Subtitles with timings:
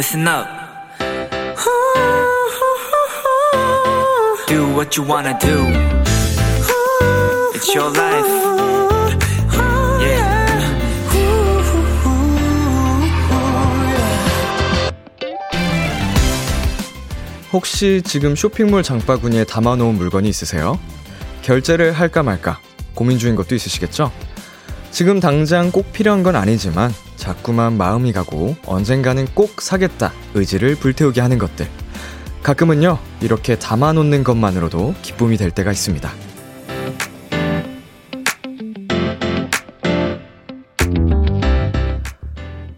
[0.00, 0.46] listen up.
[4.48, 5.66] Do what you wanna do.
[7.52, 8.26] It's your life.
[10.00, 10.48] Yeah.
[17.52, 20.80] 혹시 지금 쇼핑몰 장바구니에 담아놓은 물건이 있으세요?
[21.42, 22.58] 결제를 할까 말까
[22.94, 24.10] 고민 중인 것도 있으시겠죠?
[24.92, 31.36] 지금 당장 꼭 필요한 건 아니지만 자꾸만 마음이 가고 언젠가는 꼭 사겠다 의지를 불태우게 하는
[31.38, 31.68] 것들.
[32.42, 36.10] 가끔은요, 이렇게 담아놓는 것만으로도 기쁨이 될 때가 있습니다.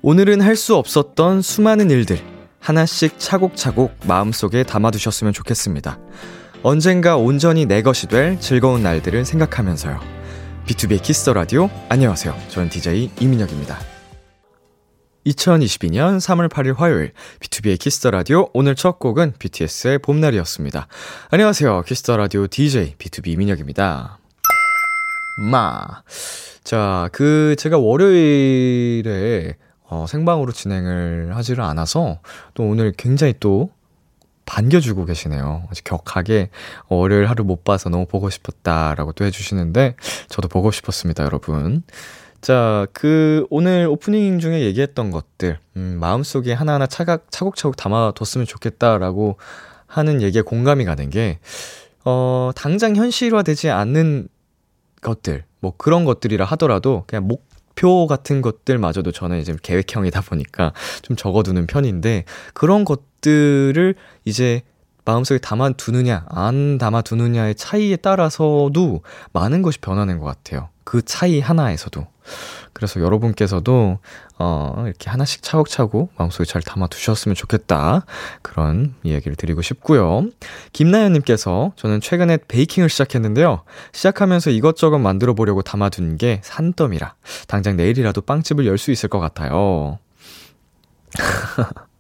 [0.03, 2.19] 오늘은 할 수 없었던 수많은 일들,
[2.59, 6.01] 하나씩 차곡차곡 마음속에 담아두셨으면 좋겠습니다.
[6.65, 10.01] 언젠가 온전히 내 것이 될 즐거운 날들을 생각하면서요.
[10.67, 12.35] BTOB의 Kiss the Radio, 안녕하세요.
[12.49, 13.92] 저는 DJ 이민혁입니다.
[15.27, 20.89] 2022년 3월 8일 화요일, B2B의 키스터 라디오, 오늘 첫 곡은 BTS의 봄날이었습니다.
[21.31, 21.83] 안녕하세요.
[21.83, 24.19] 키스터 라디오 DJ B2B 이민혁입니다.
[25.51, 26.03] 마.
[26.65, 32.19] 자, 그, 제가 월요일에 어, 생방으로 진행을 하지를 않아서
[32.55, 33.71] 또 오늘 굉장히 또
[34.45, 35.69] 반겨주고 계시네요.
[35.71, 36.51] 아주 격하게
[36.89, 39.95] 월요일 하루 못 봐서 너무 보고 싶었다라고 또 해주시는데
[40.29, 41.85] 저도 보고 싶었습니다, 여러분.
[42.43, 49.37] 자, 그 오늘 오프닝 중에 얘기했던 것들, 음, 마음속에 하나하나 차각, 차곡차곡 담아뒀으면 좋겠다라고
[49.87, 51.39] 하는 얘기에 공감이 가는 게,
[52.05, 54.27] 어, 당장 현실화되지 않는
[55.01, 61.17] 것들, 뭐 그런 것들이라 하더라도 그냥 목, 표 같은 것들마저도 저는 이제 계획형이다 보니까 좀
[61.17, 64.63] 적어두는 편인데 그런 것들을 이제
[65.05, 70.72] 마음속에 담아두느냐, 안 담아두느냐의 차이에 따라서도 많은 것이 변하는 것 같아요.
[70.85, 72.07] 그 차이 하나에서도.
[72.73, 73.99] 그래서 여러분께서도,
[74.39, 78.05] 어, 이렇게 하나씩 차곡차곡 마음속에 잘 담아 두셨으면 좋겠다.
[78.43, 80.27] 그런 이야기를 드리고 싶고요.
[80.73, 83.63] 김나연님께서 저는 최근에 베이킹을 시작했는데요.
[83.93, 87.15] 시작하면서 이것저것 만들어 보려고 담아둔 게 산더미라.
[87.47, 89.99] 당장 내일이라도 빵집을 열 수 있을 것 같아요.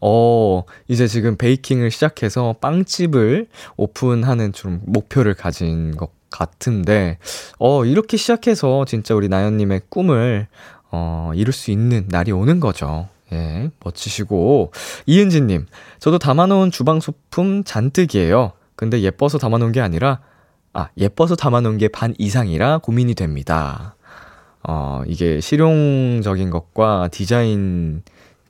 [0.00, 7.18] 어, 이제 지금 베이킹을 시작해서 빵집을 오픈하는 좀 목표를 가진 것 같은데,
[7.58, 10.46] 어, 이렇게 시작해서 진짜 우리 나연님의 꿈을,
[10.90, 13.08] 어, 이룰 수 있는 날이 오는 거죠.
[13.32, 14.72] 예, 멋지시고.
[15.06, 15.66] 이은지님,
[15.98, 18.52] 저도 담아놓은 주방 소품 잔뜩이에요.
[18.76, 20.20] 근데 예뻐서 담아놓은 게 아니라,
[20.72, 23.96] 아, 예뻐서 담아놓은 게 반 이상이라 고민이 됩니다.
[24.62, 28.02] 어, 이게 실용적인 것과 디자인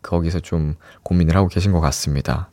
[0.02, 2.50] 거기서 좀 고민을 하고 계신 것 같습니다.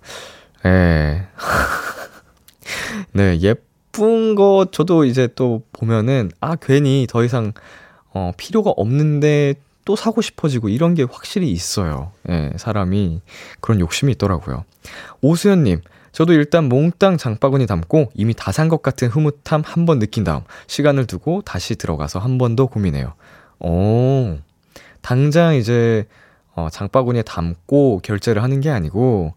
[0.66, 1.28] 예.
[3.14, 3.56] 네, 예
[3.94, 7.54] 쁜 거 저도 이제 또 보면은, 아, 괜히 더 이상,
[8.14, 9.56] 어, 필요가 없는데
[9.86, 12.12] 또 사고 싶어지고 이런 게 확실히 있어요.
[12.30, 13.22] 예, 사람이
[13.62, 14.66] 그런 욕심이 있더라고요.
[15.22, 15.82] 오수연 님,
[16.12, 20.42] 저도 일단 몽땅 장바구니 담고 이미 다 산 것 같은 흐뭇함 한 번 느낀 다음
[20.68, 23.14] 시간을 두고 다시 들어가서 한 번 더 고민해요.
[23.60, 24.38] 오,
[25.02, 26.06] 당장 이제
[26.56, 29.34] 어, 장바구니에 담고 결제를 하는 게 아니고,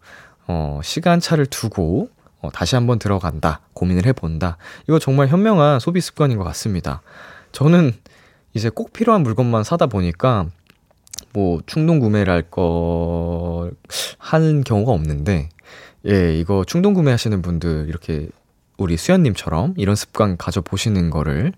[0.47, 2.09] 어, 시간차를 두고,
[2.47, 4.57] 어, 다시 한번 들어간다, 고민을 해본다.
[4.87, 7.01] 이거 정말 현명한 소비 습관인 것 같습니다.
[7.51, 7.93] 저는
[8.53, 10.47] 이제 꼭 필요한 물건만 사다 보니까,
[11.33, 13.69] 뭐, 충동 구매를 할 거,
[14.17, 15.49] 하는 경우가 없는데,
[16.07, 18.29] 예, 이거 충동 구매하시는 분들 이렇게
[18.77, 21.53] 우리 수연님처럼 이런 습관 가져보시는 거를,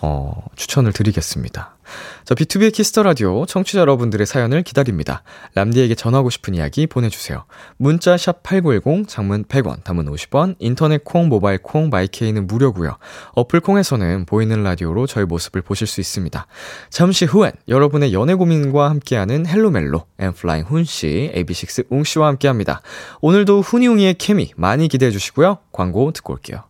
[0.00, 1.76] 어, 추천을 드리겠습니다.
[2.24, 5.22] 자, B2B의 키스터 라디오 청취자 여러분들의 사연을 기다립니다.
[5.54, 7.44] 람디에게 전하고 싶은 이야기 보내주세요.
[7.76, 12.96] 문자 샵 #8910 장문 100원, 단문 50원, 인터넷 콩, 모바일 콩, my K는 무료고요.
[13.32, 16.46] 어플 콩에서는 보이는 라디오로 저희 모습을 보실 수 있습니다.
[16.90, 22.82] 잠시 후엔 여러분의 연애 고민과 함께하는 헬로멜로 N.Flying 훈 씨, AB6IX 웅 씨와 함께합니다.
[23.20, 25.58] 오늘도 훈이웅이의 케미 많이 기대해 주시고요.
[25.72, 26.69] 광고 듣고 올게요.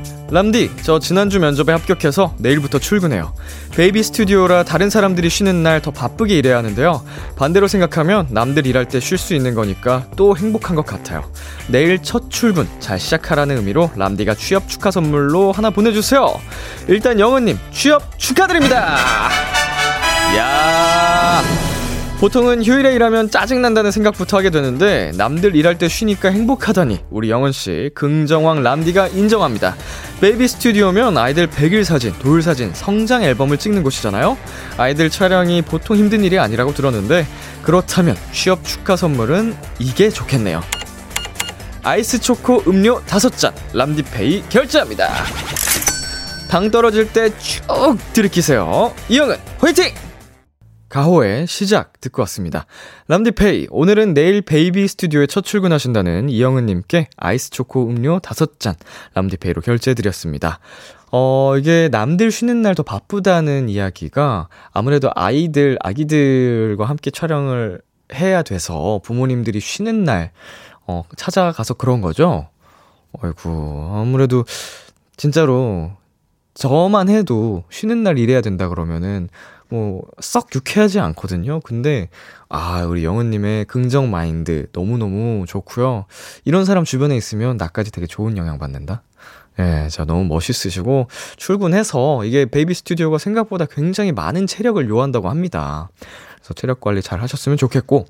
[0.31, 3.33] 람디, 저 지난주 면접에 합격해서 내일부터 출근해요.
[3.75, 7.03] 베이비 스튜디오라 다른 사람들이 쉬는 날 더 바쁘게 일해야 하는데요.
[7.35, 11.23] 반대로 생각하면 남들 일할 때 쉴 수 있는 거니까 또 행복한 것 같아요.
[11.67, 16.39] 내일 첫 출근 잘 시작하라는 의미로 람디가 취업 축하 선물로 하나 보내주세요.
[16.87, 18.97] 일단 영은님, 취업 축하드립니다!
[20.37, 21.41] 야
[22.21, 28.61] 보통은 휴일에 일하면 짜증난다는 생각부터 하게 되는데 남들 일할 때 쉬니까 행복하다니 우리 영은씨 긍정왕
[28.61, 29.75] 람디가 인정합니다.
[30.21, 34.37] 베이비 스튜디오면 아이들 100일 사진, 돌 사진, 성장 앨범을 찍는 곳이잖아요.
[34.77, 37.25] 아이들 촬영이 보통 힘든 일이 아니라고 들었는데
[37.63, 40.61] 그렇다면 취업 축하 선물은 이게 좋겠네요.
[41.81, 45.09] 아이스 초코 음료 5잔 람디페이 결제합니다.
[46.51, 48.93] 당 떨어질 때 쭉 들이키세요.
[49.09, 50.10] 이영은 화이팅!
[50.91, 52.65] 가호의 시작 듣고 왔습니다.
[53.07, 58.75] 람디페이, 오늘은 내일 베이비 스튜디오에 첫 출근하신다는 이영은님께 아이스 초코 음료 5잔
[59.13, 60.59] 람디페이로 결제해드렸습니다.
[61.13, 67.81] 어, 이게 남들 쉬는 날 더 바쁘다는 이야기가 아무래도 아이들, 아기들과 함께 촬영을
[68.13, 70.31] 해야 돼서 부모님들이 쉬는 날,
[70.87, 72.49] 어, 찾아가서 그런 거죠?
[73.13, 74.43] 어이구, 아무래도
[75.15, 75.91] 진짜로
[76.53, 79.29] 저만 해도 쉬는 날 일해야 된다 그러면은
[79.71, 81.61] 뭐, 썩 유쾌하지 않거든요.
[81.61, 82.09] 근데,
[82.49, 86.05] 아, 우리 영은님의 긍정 마인드 너무 너무 좋고요
[86.43, 89.01] 이런 사람 주변에 있으면 나까지 되게 좋은 영향 받는다?
[89.59, 91.07] 예, 자, 너무 멋있으시고,
[91.37, 95.89] 출근해서 이게 베이비 스튜디오가 생각보다 굉장히 많은 체력을 요한다고 합니다.
[96.35, 98.05] 그래서 체력 관리 잘 하셨으면 좋겠고,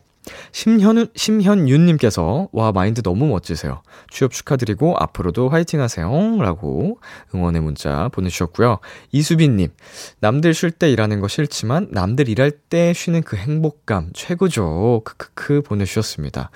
[0.52, 3.82] 심현우, 심현윤님께서, 와, 마인드 너무 멋지세요.
[4.10, 6.10] 취업 축하드리고, 앞으로도 화이팅 하세요.
[6.40, 7.00] 라고
[7.34, 8.80] 응원의 문자 보내주셨고요.
[9.12, 9.70] 이수빈님,
[10.20, 15.02] 남들 쉴 때 일하는 거 싫지만, 남들 일할 때 쉬는 그 행복감, 최고죠.
[15.06, 16.52] 크크크 보내주셨습니다.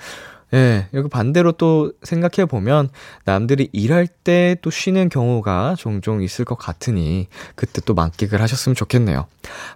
[0.54, 2.88] 예, 여기 반대로 또 생각해 보면
[3.24, 9.26] 남들이 일할 때 또 쉬는 경우가 종종 있을 것 같으니 그때 또 만끽을 하셨으면 좋겠네요.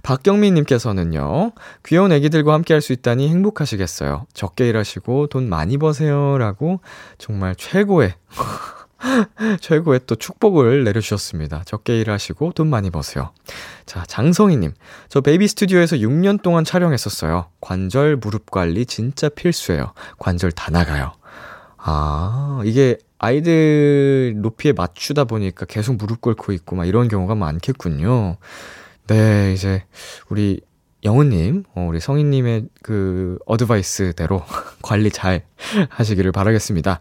[0.03, 1.53] 박경민 님께서는요.
[1.85, 4.27] 귀여운 애기들과 함께 할 수 있다니 행복하시겠어요.
[4.33, 6.81] 적게 일하시고 돈 많이 버세요라고
[7.19, 8.15] 정말 최고의
[9.61, 11.63] 최고의 또 축복을 내려주셨습니다.
[11.65, 13.33] 적게 일하시고 돈 많이 버세요.
[13.87, 14.73] 자, 장성희님.
[15.09, 17.47] 저 베이비 스튜디오에서 6년 동안 촬영했었어요.
[17.61, 19.93] 관절, 무릎 관리 진짜 필수예요.
[20.19, 21.13] 관절 다 나가요.
[21.77, 28.37] 아, 이게 아이들 높이에 맞추다 보니까 계속 무릎 꿇고 있고 막 이런 경우가 많겠군요.
[29.07, 29.85] 네, 이제
[30.29, 30.61] 우리
[31.05, 34.43] 영은님, 어, 우리 성희님의 그 advice대로
[34.83, 35.43] 관리 잘
[35.89, 37.01] 하시기를 바라겠습니다.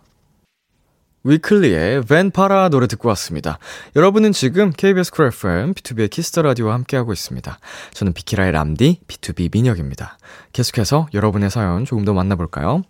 [1.23, 3.59] 위클리의 Ven para 노래 듣고 왔습니다.
[3.95, 7.59] 여러분은 지금 KBS 쿨 FM, B2B의 키스터 라디오와 함께하고 있습니다.
[7.93, 10.17] 저는 비키라의 람디, BTOB 민혁입니다.
[10.51, 12.81] 계속해서 여러분의 사연 조금 더 만나볼까요?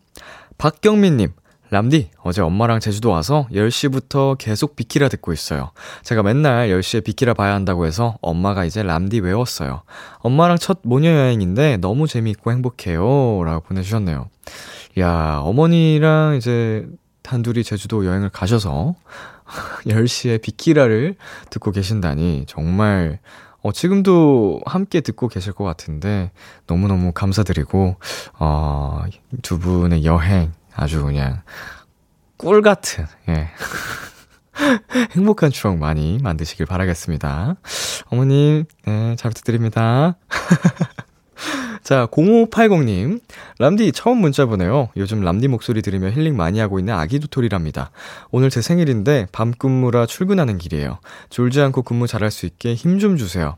[0.57, 1.33] 박경민님,
[1.71, 5.71] 람디, 어제 엄마랑 제주도 와서 10시부터 계속 비키라 듣고 있어요.
[6.03, 9.83] 제가 맨날 10시에 비키라 봐야 한다고 해서 엄마가 이제 람디 외웠어요.
[10.19, 13.43] 엄마랑 첫 모녀 여행인데 너무 재미있고 행복해요.
[13.43, 14.29] 라고 보내주셨네요.
[14.99, 16.85] 야, 어머니랑 이제
[17.23, 18.95] 단둘이 제주도 여행을 가셔서
[19.85, 21.15] 10시에 비키라를
[21.49, 23.19] 듣고 계신다니 정말
[23.61, 26.31] 어, 지금도 함께 듣고 계실 것 같은데
[26.67, 27.95] 너무너무 감사드리고
[28.39, 29.03] 어,
[29.41, 31.41] 두 분의 여행 아주 그냥
[32.37, 33.49] 꿀 같은 예.
[35.15, 37.55] 행복한 추억 많이 만드시길 바라겠습니다.
[38.07, 40.17] 어머님, 네, 잘 부탁드립니다.
[41.83, 43.21] 자, 0580님.
[43.57, 44.89] 람디 처음 문자 보내요.
[44.97, 47.91] 요즘 람디 목소리 들으며 힐링 많이 하고 있는 아기 도토리랍니다.
[48.29, 50.99] 오늘 제 생일인데 밤 근무라 출근하는 길이에요.
[51.29, 53.57] 졸지 않고 근무 잘할 수 있게 힘 좀 주세요.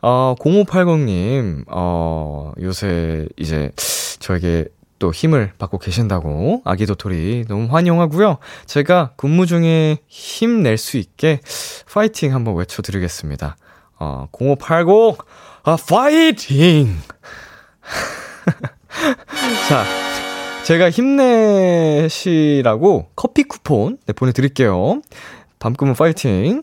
[0.00, 3.70] 어, 0580님, 어, 요새 이제
[4.20, 4.64] 저에게
[4.98, 8.38] 또 힘을 받고 계신다고 아기 도토리 너무 환영하고요.
[8.64, 11.40] 제가 근무 중에 힘 낼 수 있게
[11.92, 13.56] 파이팅 한번 외쳐드리겠습니다.
[13.98, 15.18] 어, 0580,
[15.64, 16.96] 아, 파이팅!
[19.68, 19.84] 자,
[20.64, 20.90] 제가
[22.00, 25.00] 힘내시라고 커피 쿠폰 네, 보내드릴게요.
[25.58, 26.62] 밤꿈은 파이팅.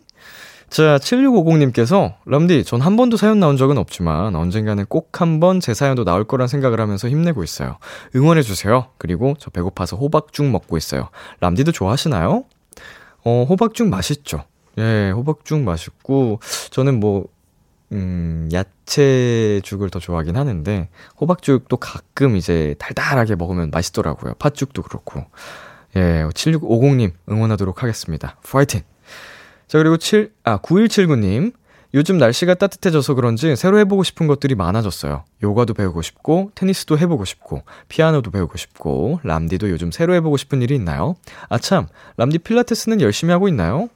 [0.70, 5.74] 자, 7650님께서, 람디, 전 한 번도 사연 나온 적은 없지만, 언젠가는 꼭 한 번 제
[5.74, 7.78] 사연도 나올 거란 생각을 하면서 힘내고 있어요.
[8.16, 8.88] 응원해주세요.
[8.98, 11.10] 그리고 저 배고파서 호박죽 먹고 있어요.
[11.40, 12.44] 람디도 좋아하시나요?
[13.24, 14.44] 어, 호박죽 맛있죠?
[14.78, 16.40] 예, 호박죽 맛있고,
[16.72, 17.26] 저는 뭐,
[17.94, 20.90] 음, 야채죽을 더 좋아하긴 하는데,
[21.20, 24.34] 호박죽도 가끔 이제 달달하게 먹으면 맛있더라고요.
[24.36, 25.26] 팥죽도 그렇고.
[25.96, 28.38] 예, 7650님 응원하도록 하겠습니다.
[28.44, 28.82] 파이팅!
[29.68, 31.54] 자, 그리고 7, 아, 9179님.
[31.94, 35.24] 요즘 날씨가 따뜻해져서 그런지 새로 해보고 싶은 것들이 많아졌어요.
[35.42, 40.76] 요가도 배우고 싶고, 테니스도 해보고 싶고, 피아노도 배우고 싶고, 람디도 요즘 새로 해보고 싶은 일이
[40.76, 41.16] 있나요?
[41.48, 43.88] 아, 참, 람디 필라테스는 열심히 하고 있나요?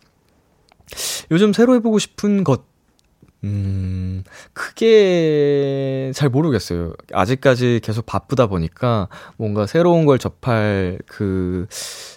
[1.32, 2.64] 요즘 새로 해보고 싶은 것,
[3.44, 6.94] 음, 크게 잘 모르겠어요.
[7.12, 9.08] 아직까지 계속 바쁘다 보니까
[9.38, 11.66] 뭔가 새로운 걸 접할 그,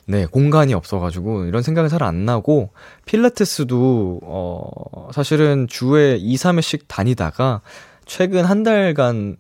[0.07, 2.71] 네, 공간이 없어가지고 이런 생각이 잘안 나고
[3.07, 7.63] 필라테스도, 어, 사실은 주에 2, 3회씩 다니다가
[8.05, 9.37] 최근 한 달간에는,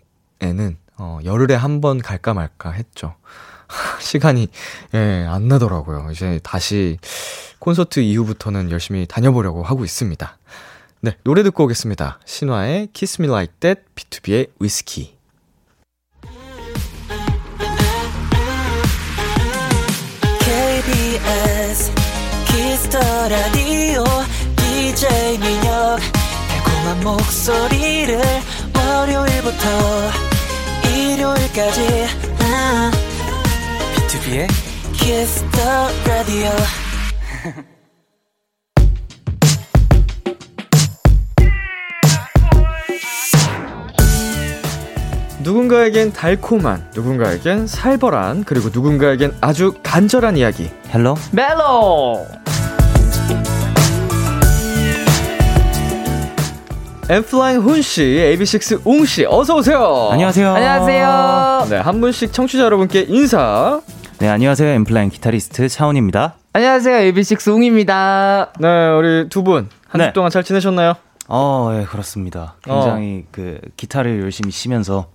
[0.97, 3.15] 어, 열흘에 한 번 갈까 말까 했죠.
[4.01, 4.49] 시간이,
[4.95, 6.09] 예, 안 나더라고요.
[6.13, 6.99] 이제 다시
[7.59, 10.39] 콘서트 이후부터는 열심히 다녀보려고 하고 있습니다.
[11.05, 12.19] 네, 노래 듣고 오겠습니다.
[12.25, 15.15] 신화의 Kiss Me Like That, BTOB의 위스키.
[20.41, 21.93] KBS
[22.47, 24.03] Kiss the Radio
[24.57, 26.01] DJ 민혁
[26.49, 28.19] 달콤한 목소리를
[28.75, 30.11] 월요일부터
[30.89, 32.07] 일요일까지
[32.41, 32.91] 아,
[33.95, 34.49] B2B의
[34.95, 36.84] 키스터 라디오
[45.45, 50.71] 누군가에겐 달콤한, 누군가에겐 살벌한, 그리고 누군가에겐 아주 간절한 이야기.
[50.89, 52.27] Hello 멜로
[57.11, 58.03] 엠플라잉 훈씨,
[58.39, 60.09] AB6 웅씨, 어서오세요.
[60.13, 60.55] 안녕하세요.
[60.55, 61.67] 안녕하세요.
[61.69, 63.83] 네, 한 분씩 청취자 여러분께 인사.
[64.21, 64.67] 네, 안녕하세요.
[64.67, 66.37] 엠플라잉 기타리스트 차원입니다.
[66.55, 67.13] 안녕하세요.
[67.13, 68.53] AB6 웅입니다.
[68.59, 70.13] 네, 우리 두 분, 한주 네.
[70.15, 70.95] 동안 잘 지내셨나요?
[71.29, 72.55] 어, 예, 그렇습니다.
[72.63, 75.15] 굉장히 그 기타를 열심히 치면서 예,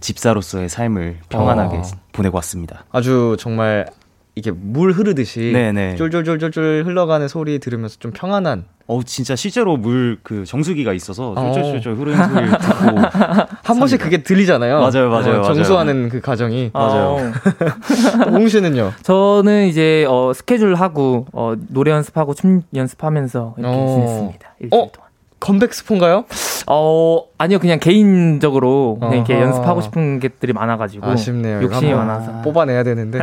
[0.00, 1.82] 집사로서의 삶을 평안하게 어.
[2.12, 2.84] 보내고 왔습니다.
[2.92, 3.86] 아주 정말
[4.34, 5.96] 이게 물 흐르듯이 네네.
[5.96, 11.52] 쫄쫄쫄쫄쫄 흘러가는 소리 들으면서 좀 평안한 어, 진짜 실제로 물 그 정수기가 있어서 어.
[11.52, 12.98] 쫄쫄쫄쫄 흐르는 소리를 듣고
[13.64, 14.78] 한 번씩 그게 들리잖아요.
[14.80, 15.42] 맞아요, 맞아요, 어, 맞아요.
[15.42, 16.70] 정수하는 그 과정이.
[16.72, 17.16] 맞아요.
[17.16, 18.92] 어, 웅 씨는요?
[19.02, 23.86] 저는 이제 어, 스케줄 하고 어, 노래 연습하고 춤 연습하면서 이렇게 어.
[23.86, 24.54] 지냈습니다.
[24.60, 24.88] 일주일 어?
[24.92, 25.07] 동안.
[25.40, 26.24] 컴백 스폰가요?
[26.66, 29.40] 어 아니요 그냥 개인적으로 그냥 이렇게.
[29.40, 31.62] 연습하고 싶은 것들이 많아가지고 아쉽네요.
[31.62, 33.20] 욕심이 많아서 뽑아내야 되는데.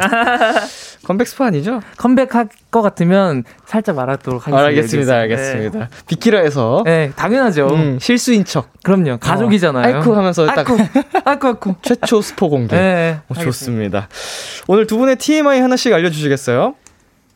[1.06, 1.82] 컴백 스폰 아니죠?
[1.98, 4.66] 컴백할 것 같으면 살짝 말하도록 하겠습니다.
[4.66, 5.16] 알겠습니다.
[5.16, 5.90] 알겠습니다.
[6.08, 7.68] 비키라에서 네, 네, 당연하죠.
[7.68, 8.70] 음, 실수인 척.
[8.84, 9.18] 그럼요.
[9.20, 9.98] 가족이잖아요.
[9.98, 10.66] 아이쿠 하면서 딱
[11.26, 11.76] 아이쿠, 아이쿠.
[11.84, 12.76] 최초 스포 공개.
[12.76, 14.08] 네, 어, 좋습니다.
[14.68, 16.74] 오늘 두 분의 TMI 하나씩 알려주시겠어요?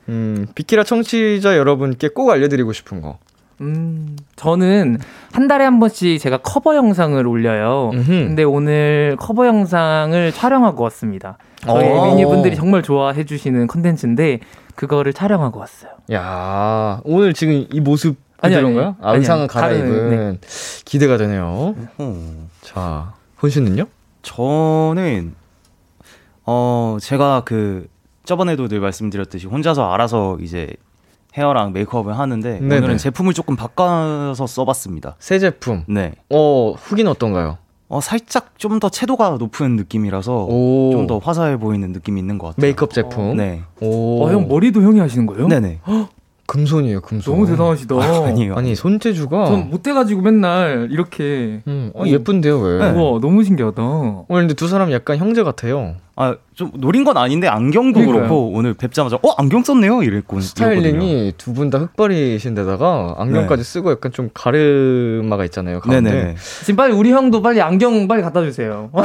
[0.07, 3.19] 음, 비키라 청취자 여러분께 꼭 알려드리고 싶은 거.
[3.61, 4.99] 음, 저는
[5.31, 7.91] 한 달에 한 번씩 제가 커버 영상을 올려요.
[7.93, 8.07] 음흠.
[8.07, 11.37] 근데 오늘 커버 영상을 촬영하고 왔습니다.
[11.61, 12.05] 저희 오.
[12.05, 14.39] 미니분들이 정말 좋아해 주시는 컨텐츠인데
[14.75, 15.91] 그거를 촬영하고 왔어요.
[16.13, 18.95] 야 오늘 지금 이 모습 그대로인가요?
[19.01, 20.39] 아, 의상은 아니, 갈아입은 다른,
[20.85, 21.75] 기대가 되네요.
[21.97, 22.47] 어.
[22.61, 23.85] 자, 혼 씨는요?
[24.21, 25.35] 저는
[26.45, 27.87] 어, 제가 그
[28.23, 30.73] 저번에도 늘 말씀드렸듯이 혼자서 알아서 이제
[31.39, 32.77] 헤어랑 메이크업을 하는데 네네.
[32.77, 35.15] 오늘은 제품을 조금 바꿔서 써봤습니다.
[35.19, 35.83] 새 제품.
[35.87, 36.13] 네.
[36.29, 37.57] 어, 후기는 어떤가요?
[37.87, 40.91] 어, 살짝 좀 더 채도가 높은 느낌이라서 오.
[40.91, 42.61] 좀더 화사해 보이는 느낌이 있는 것 같아요.
[42.61, 43.37] 메이크업 제품.
[43.37, 43.63] 네.
[43.81, 44.23] 오.
[44.25, 45.47] 어, 형 머리도 형이 하시는 거예요?
[45.47, 45.79] 네네.
[46.49, 47.31] 금손이에요, 금손.
[47.33, 47.95] 너무 대단하시다.
[48.25, 48.55] 아니요.
[48.57, 49.45] 아니, 손재주가.
[49.45, 51.61] 전 못해가지고 맨날 이렇게.
[51.67, 52.77] 음, 어, 예쁜데요, 왜?
[52.79, 52.89] 네.
[52.91, 53.81] 우와, 너무 신기하다.
[53.83, 55.95] 오늘 근데 두 사람 약간 형제 같아요.
[56.21, 58.23] 아, 좀 노린 건 아닌데 안경도 그러니까요.
[58.27, 60.03] 그렇고 오늘 뵙자마자 어, 안경 썼네요.
[60.03, 66.11] 이랬고 스타일링이 두 분 다 흑발이신데다가 안경까지 쓰고 약간 좀 가르마가 있잖아요, 가운데.
[66.11, 66.35] 네네.
[66.65, 68.89] 지금 빨리 우리 형도 빨리 안경 빨리 갖다 주세요.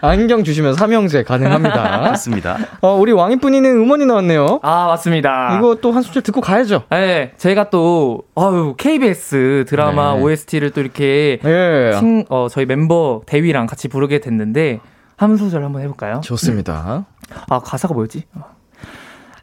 [0.00, 1.98] 안경 주시면 삼형제 가능합니다.
[2.00, 2.56] 맞습니다.
[2.80, 4.60] 어, 우리 왕이뿐이는 음원이 나왔네요.
[4.62, 5.56] 아, 맞습니다.
[5.58, 6.82] 이거 또 한 소절 듣고 가야죠.
[6.90, 10.20] 네, 제가 또, 아유, KBS 드라마 네.
[10.22, 11.92] OST를 또 이렇게, 예.
[11.98, 14.80] 친, 어, 저희 멤버 대위랑 같이 부르게 됐는데,
[15.16, 16.20] 한 소절 한번 해볼까요?
[16.22, 17.06] 좋습니다.
[17.48, 18.24] 아, 가사가 뭐였지?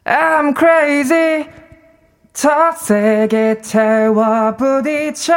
[0.04, 1.46] I'm crazy.
[2.34, 5.34] 더 세게 태워 부딪혀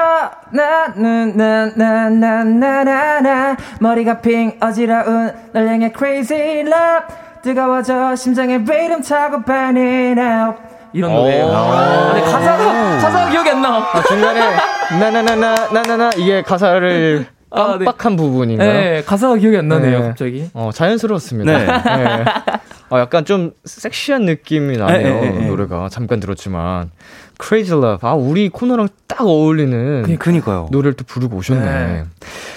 [0.50, 1.38] 나는
[1.75, 7.06] 나나나나나나 머리가 핑 어지러운 널 향해 crazy love
[7.44, 10.58] 뜨거워져 심장에 리듬 타고 burning out
[10.92, 11.46] 이런 노래예요.
[11.46, 11.50] 오.
[11.54, 12.66] 아, 근데 가사가
[12.98, 13.77] 가사가 기억이 안 나.
[13.77, 14.42] 아, 중간에
[15.00, 17.86] 나나나나 나나나 이게 가사를 아, 네.
[17.86, 18.74] 깜빡한 부분인가요?
[18.74, 20.08] 네, 가사가 기억이 안 나네요, 네.
[20.08, 20.50] 갑자기.
[20.56, 21.58] 어, 자연스러웠습니다.
[21.58, 21.68] 네.
[22.89, 22.96] 네.
[22.96, 25.08] 아, 약간 좀 섹시한 느낌이 나네요.
[25.08, 26.91] 에, 에, 에, 노래가 잠깐 들었지만
[27.41, 28.08] Crazy Love.
[28.10, 30.70] 아, 우리 코너랑 딱 어울리는 그니까요.
[30.72, 31.65] 노래를 또 부르고 오셨네.
[31.65, 32.03] 네.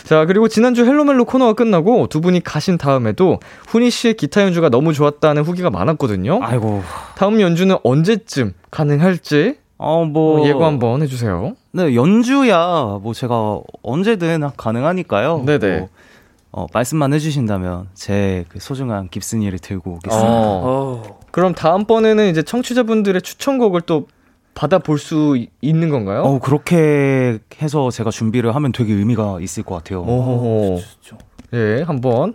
[0.04, 4.92] 자, 그리고 지난주 헬로멜로 코너가 끝나고 두 분이 가신 다음에도 훈이 씨의 기타 연주가 너무
[4.92, 6.40] 좋았다는 후기가 많았거든요.
[6.42, 6.82] 아이고.
[7.16, 10.46] 다음 연주는 언제쯤 가능할지 어, 뭐.
[10.46, 11.54] 예고 한번 해주세요.
[11.72, 15.44] 네, 연주야, 뭐 제가 언제든 가능하니까요.
[15.46, 15.78] 네네.
[15.78, 15.88] 뭐
[16.52, 20.28] 어, 말씀만 해주신다면 제 그 소중한 깁스니를 들고 오겠습니다.
[20.28, 21.02] 어.
[21.07, 21.21] 어.
[21.30, 24.09] 그럼 다음번에는 이제 청취자분들의 추천곡을 또
[24.54, 26.23] 받아볼 수 있는 건가요?
[26.23, 30.02] 어, 그렇게 해서 제가 준비를 하면 되게 의미가 있을 것 같아요.
[30.02, 30.80] 오,
[31.54, 32.35] 예, 한번.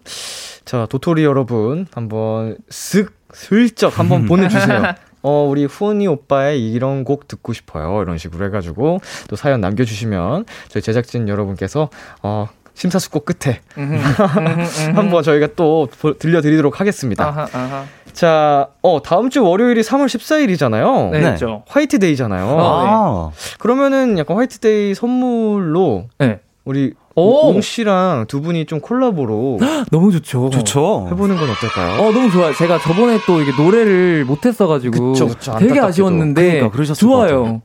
[0.63, 4.93] 자, 도토리 여러분, 한번 쓱, 슬쩍 한번 보내주세요.
[5.23, 8.01] 어, 우리 후은이 오빠의 이런 곡 듣고 싶어요.
[8.01, 11.89] 이런 식으로 해가지고 또 사연 남겨주시면 저희 제작진 여러분께서,
[12.23, 13.61] 어, 심사숙고 끝에
[14.93, 15.87] 한번 저희가 또
[16.19, 17.27] 들려드리도록 하겠습니다.
[17.27, 17.85] 아하, 아하.
[18.13, 21.09] 자, 어, 다음 주 월요일이 3월 14일이잖아요.
[21.11, 21.35] 네.
[21.35, 21.63] 네.
[21.67, 22.57] 화이트데이잖아요.
[22.59, 23.57] 아, 네.
[23.59, 26.39] 그러면은 약간 화이트데이 선물로 네.
[26.63, 29.59] 우리 옹 씨랑 두 분이 좀 콜라보로
[29.91, 30.49] 너무 좋죠.
[30.49, 31.07] 좋죠.
[31.11, 32.01] 해보는 건 어떨까요?
[32.01, 32.53] 어 너무 좋아요.
[32.53, 35.55] 제가 저번에 또 이게 노래를 못했어가지고 그쵸, 그쵸.
[35.59, 37.61] 되게 아쉬웠는데 그러니까, 좋아요.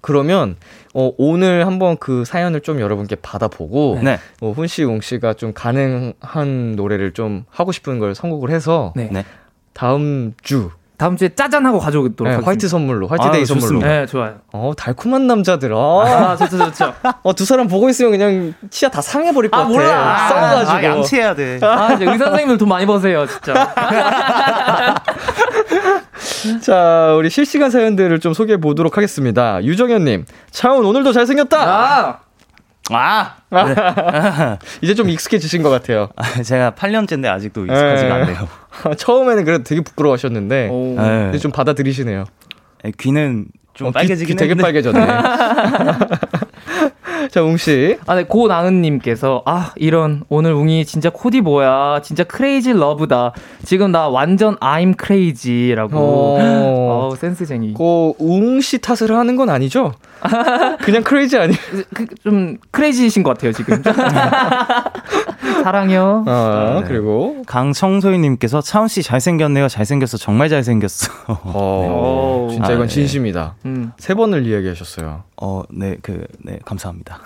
[0.00, 0.56] 그러면
[0.94, 4.18] 어, 오늘 한번 그 사연을 좀 여러분께 받아보고 네.
[4.40, 9.08] 어, 훈 씨, 웅 씨가 좀 가능한 노래를 좀 하고 싶은 걸 선곡을 해서 네.
[9.12, 9.24] 네.
[9.72, 13.78] 다음 주 다음 주에 짜잔 하고 가져오도록 네, 화이트 선물로, 화이트데이 아, 선물로.
[13.78, 14.38] 네, 좋아요.
[14.52, 15.72] 어, 달콤한 남자들.
[15.72, 16.92] 아, 아 좋죠, 좋죠.
[17.22, 19.72] 어, 두 사람 보고 있으면 그냥 치아 다 상해 버릴 것 아, 같아.
[19.72, 20.28] 몰라.
[20.28, 20.72] 싸워가지고.
[20.76, 21.60] 아, 양치해야 돼.
[21.62, 23.54] 아, 이제 의사 선생님들 돈 많이 버세요, 진짜.
[26.60, 29.62] 자, 우리 실시간 사연들을 좀 소개해 보도록 하겠습니다.
[29.62, 31.58] 유정현님, 차운 오늘도 잘생겼다!
[31.60, 32.18] 아!
[32.90, 33.34] 아!
[33.50, 34.58] 네.
[34.80, 36.08] 이제 좀 익숙해지신 것 같아요.
[36.44, 38.22] 제가 8년째인데 아직도 익숙하지가 네.
[38.22, 38.48] 않네요.
[38.96, 40.70] 처음에는 그래도 되게 부끄러워하셨는데,
[41.32, 41.38] 네.
[41.38, 42.24] 좀 받아들이시네요.
[42.98, 45.00] 귀는 좀 어, 빨개지긴 귀, 귀 되게 빨개졌네.
[47.30, 47.98] 자, 웅씨.
[48.06, 52.00] 아, 네, 고나은님께서, 아, 이런, 오늘 웅이 진짜 코디 뭐야.
[52.02, 53.32] 진짜 크레이지 러브다.
[53.64, 55.98] 지금 나 완전 I'm crazy라고.
[55.98, 56.38] 어,
[57.10, 57.74] 어 센스쟁이.
[57.74, 59.92] 고, 웅씨 탓을 하는 건 아니죠?
[60.82, 61.58] 그냥 크레이지 아니에요?
[61.94, 63.82] 그, 좀, 크레이지이신 것 같아요, 지금.
[65.62, 66.24] 사랑해요.
[66.26, 66.88] 아, 네.
[66.88, 67.42] 그리고.
[67.46, 69.68] 강청소희님께서, 차은씨 잘생겼네요.
[69.68, 70.18] 잘생겼어.
[70.18, 71.12] 정말 잘생겼어.
[71.28, 72.54] 어, 네.
[72.54, 72.94] 진짜 이건 아, 네.
[72.94, 73.54] 진심이다.
[73.66, 73.92] 음.
[73.98, 75.24] 세 번을 이야기하셨어요.
[75.40, 77.17] 어, 네, 그, 네, 감사합니다.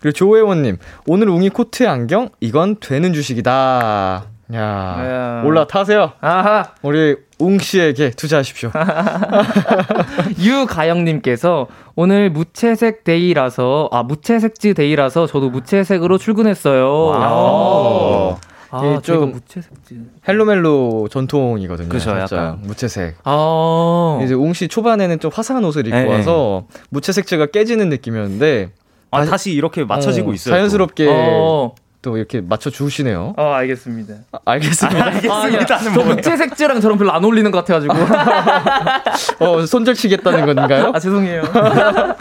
[0.00, 2.30] 그리고 조혜원님, 오늘 웅이 코트에 안경?
[2.40, 4.24] 이건 되는 주식이다.
[4.54, 6.12] 야, 올라타세요.
[6.20, 6.72] 아하.
[6.80, 8.70] 우리 웅 씨에게 투자하십시오.
[10.42, 18.38] 유가영님께서 오늘 무채색 day라서 아 무채색지 day라서 저도 무채색으로 출근했어요.
[18.70, 20.00] 아, 좀 무채색지.
[20.26, 21.88] 헬로멜로 전통이거든요.
[21.88, 23.16] 그죠, 약간 무채색.
[23.24, 24.20] 아.
[24.22, 26.14] 이제 웅씨 초반에는 좀 화사한 옷을 입고 에, 네, 네.
[26.14, 28.70] 와서 무채색지가 깨지는 느낌이었는데
[29.10, 30.54] 아, 다시 이렇게 맞춰지고 어, 있어요.
[30.54, 31.74] 자연스럽게 어.
[32.00, 33.34] 또 이렇게 맞춰 주시네요.
[33.36, 34.14] 어, 알겠습니다.
[34.32, 35.00] 아, 알겠습니다.
[35.00, 35.74] 아, 알겠습니다.
[35.74, 37.94] 아, 저 무채색지랑 저랑 별로 안 어울리는 것 같아가지고.
[39.44, 40.92] 어, 손절치겠다는 건가요?
[40.94, 41.42] 아, 죄송해요.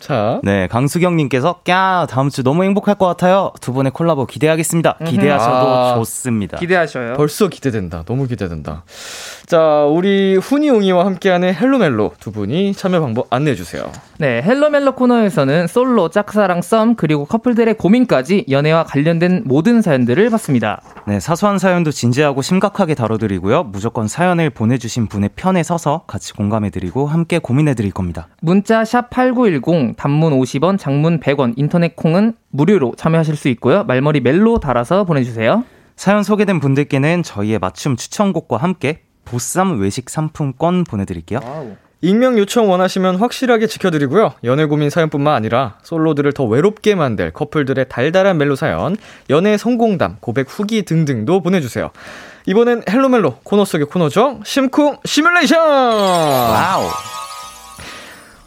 [0.00, 0.40] 자.
[0.42, 3.52] 네, 강수경님께서, 꺄, 다음 주 너무 행복할 것 같아요.
[3.60, 4.98] 두 분의 콜라보 기대하겠습니다.
[5.04, 6.58] 기대하셔도 아, 좋습니다.
[6.58, 7.14] 기대하셔요.
[7.14, 8.02] 벌써 기대된다.
[8.06, 8.84] 너무 기대된다.
[9.46, 13.90] 자, 우리 훈이웅이와 함께하는 헬로멜로 두 분이 참여 방법 안내해주세요.
[14.18, 20.80] 네, 헬로멜로 코너에서는 솔로, 짝사랑, 썸, 그리고 커플들의 고민까지 연애와 관련된 모든 사연들을 봤습니다.
[21.06, 23.64] 네, 사소한 사연도 진지하고 심각하게 다뤄드리고요.
[23.64, 28.28] 무조건 사연을 보내주신 분의 편에 서서 같이 공감해드리고 함께 고민해드릴 겁니다.
[28.40, 33.84] 문자 샵8910, 단문 50원, 장문 100원, 인터넷 콩은 무료로 참여하실 수 있고요.
[33.84, 35.64] 말머리 멜로 달아서 보내주세요.
[35.96, 41.40] 사연 소개된 분들께는 저희의 맞춤 추천곡과 함께 보쌈 외식 상품권 보내드릴게요.
[41.42, 41.76] 와우.
[42.04, 44.34] 익명 요청 원하시면 확실하게 지켜드리고요.
[44.44, 48.98] 연애 고민 사연뿐만 아니라 솔로들을 더 외롭게 만들 커플들의 달달한 멜로 사연,
[49.30, 51.92] 연애 성공담, 고백 후기 등등도 보내주세요.
[52.44, 54.40] 이번엔 헬로멜로 코너 속의 코너죠.
[54.44, 55.58] 심쿵 시뮬레이션!
[55.58, 57.23] 와우!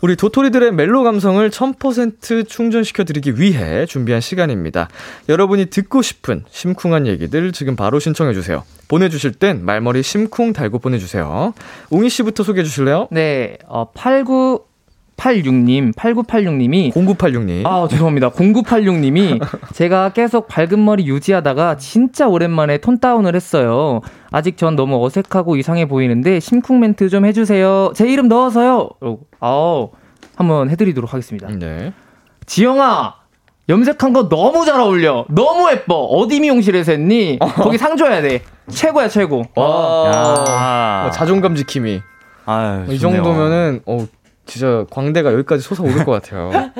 [0.08, 4.88] 우리 도토리들의 멜로 감성을 1000% 충전시켜드리기 위해 준비한 시간입니다.
[5.28, 8.64] 여러분이 듣고 싶은 심쿵한 얘기들 지금 바로 신청해주세요.
[8.88, 11.54] 보내주실 땐 말머리 심쿵 달고 보내주세요.
[11.90, 13.10] 웅이 씨부터 소개해 주실래요?
[13.12, 14.67] 네, 어, 89,
[15.18, 17.66] 86님, 8986님이 0986님.
[17.66, 18.30] 아, 죄송합니다.
[18.30, 19.42] 0986님이
[19.74, 24.02] 제가 계속 밝은 머리 유지하다가 진짜 오랜만에 톤 다운을 했어요.
[24.32, 27.92] 아직 전 너무 어색하고 이상해 보이는데 심쿵 멘트 좀 해 주세요.
[27.96, 28.90] 제 이름 넣어서요.
[29.40, 29.90] 아우,
[30.36, 31.48] 한번 해 드리도록 하겠습니다.
[31.50, 31.94] 네.
[32.46, 33.16] 지영아,
[33.70, 35.26] 염색한 거 너무 잘 어울려.
[35.30, 35.96] 너무 예뻐.
[35.96, 37.38] 어디 미용실에서 했니?
[37.42, 37.48] 어.
[37.58, 38.42] 거기 상 줘야 돼.
[38.70, 39.44] 최고야, 최고.
[39.56, 41.02] 와.
[41.04, 42.02] 뭐 자존감 지킴이.
[42.46, 44.06] 아유, 이 정도면은, 어,
[44.48, 46.52] 진짜 광대가 여기까지 솟아오를 것 같아요.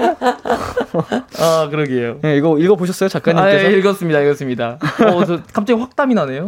[1.40, 2.20] 아, 그러게요.
[2.22, 3.68] 네, 이거 읽어 보셨어요, 작가님께서?
[3.68, 4.80] 아, 예, 읽었습니다, 읽었습니다.
[5.06, 6.44] 어, 저 갑자기 확담이 나네요.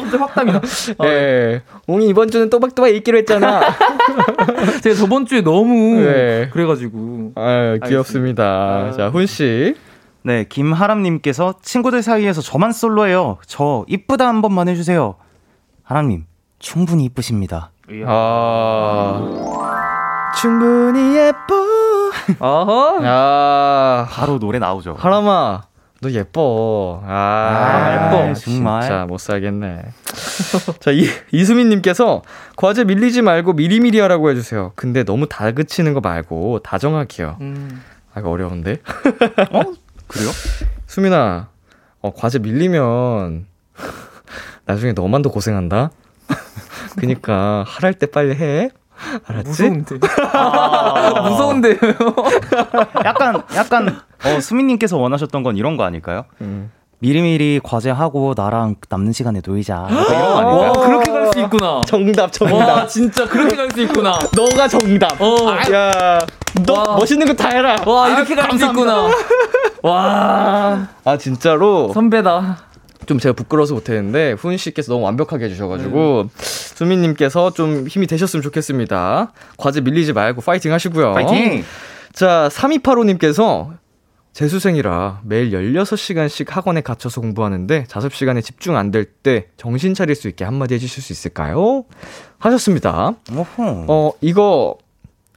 [0.00, 0.58] 갑자기 확담이 나.
[0.98, 1.62] 어, 네.
[1.86, 3.60] 옹이 이번 주는 또박또박 읽기로 했잖아.
[4.82, 6.48] 제가 저번 주에 너무 네.
[6.50, 7.32] 그래가지고.
[7.36, 8.44] 아 귀엽습니다.
[8.44, 8.92] 아.
[8.96, 9.74] 자, 훈 씨.
[10.22, 13.36] 네, 김하람님께서 친구들 사이에서 저만 솔로예요.
[13.46, 15.16] 저 이쁘다 한 번만 해주세요.
[15.82, 16.24] 하람님,
[16.64, 17.70] 충분히 이쁘십니다.
[18.06, 19.20] 아.
[20.40, 21.54] 충분히 예뻐.
[22.38, 23.04] 어허.
[23.04, 24.08] 야.
[24.10, 24.96] 바로 노래 나오죠.
[24.98, 25.64] 하람아.
[26.00, 27.02] 너 예뻐.
[27.04, 28.34] 아, 아 예뻐.
[28.34, 28.80] 정말.
[28.80, 29.82] 진짜 못 살겠네.
[30.80, 32.22] 자, 이, 이수민님께서
[32.56, 34.72] 과제 밀리지 말고 미리미리 하라고 해주세요.
[34.74, 37.36] 근데 너무 다그치는 거 말고 다정하기요.
[37.42, 37.82] 음.
[38.14, 38.78] 아, 이거 어려운데?
[39.50, 39.60] 어?
[40.08, 40.30] 그래요?
[40.86, 41.48] 수민아,
[42.00, 43.46] 어, 과제 밀리면
[44.64, 45.90] 나중에 너만 더 고생한다?
[46.98, 48.70] 그니까, 하랄 때 빨리 해.
[49.26, 49.50] 알았지?
[49.70, 49.98] 무서운데.
[50.32, 51.74] 아, 무서운데요.
[53.04, 56.24] 약간 약간 어, 수민님께서 원하셨던 건 이런 거 아닐까요?
[56.40, 56.70] 음.
[57.00, 59.88] 미리미리 과제하고 나랑 남는 시간에 놀자.
[59.90, 60.72] 이런 거 아닐까요?
[60.76, 61.82] 와, 그렇게 갈 수 있구나.
[61.86, 62.54] 정답, 정답.
[62.54, 64.16] 와, 진짜 그렇게 갈 수 있구나.
[64.36, 65.20] 너가 정답.
[65.20, 65.50] 어.
[65.50, 66.20] 아, 야,
[66.64, 66.96] 너 와.
[66.96, 67.76] 멋있는 거 다 해라.
[67.84, 69.08] 와, 이렇게 갈수 있구나.
[69.82, 70.88] 와.
[71.04, 71.92] 아, 진짜로.
[71.92, 72.58] 선배다.
[73.06, 76.28] 좀 제가 부끄러워서 못했는데 후은 씨께서 너무 완벽하게 해주셔가지고 음.
[76.36, 79.32] 수민님께서 좀 힘이 되셨으면 좋겠습니다.
[79.58, 81.12] 과제 밀리지 말고 파이팅 하시고요.
[81.14, 81.64] 파이팅!
[82.12, 83.72] 자 3285님께서
[84.32, 90.28] 재수생이라 매일 16시간씩 학원에 갇혀서 공부하는데 자습 시간에 집중 안 될 때 정신 차릴 수
[90.28, 91.84] 있게 한마디 해주실 수 있을까요?
[92.38, 93.12] 하셨습니다.
[93.32, 93.84] 어허.
[93.88, 94.76] 어 이거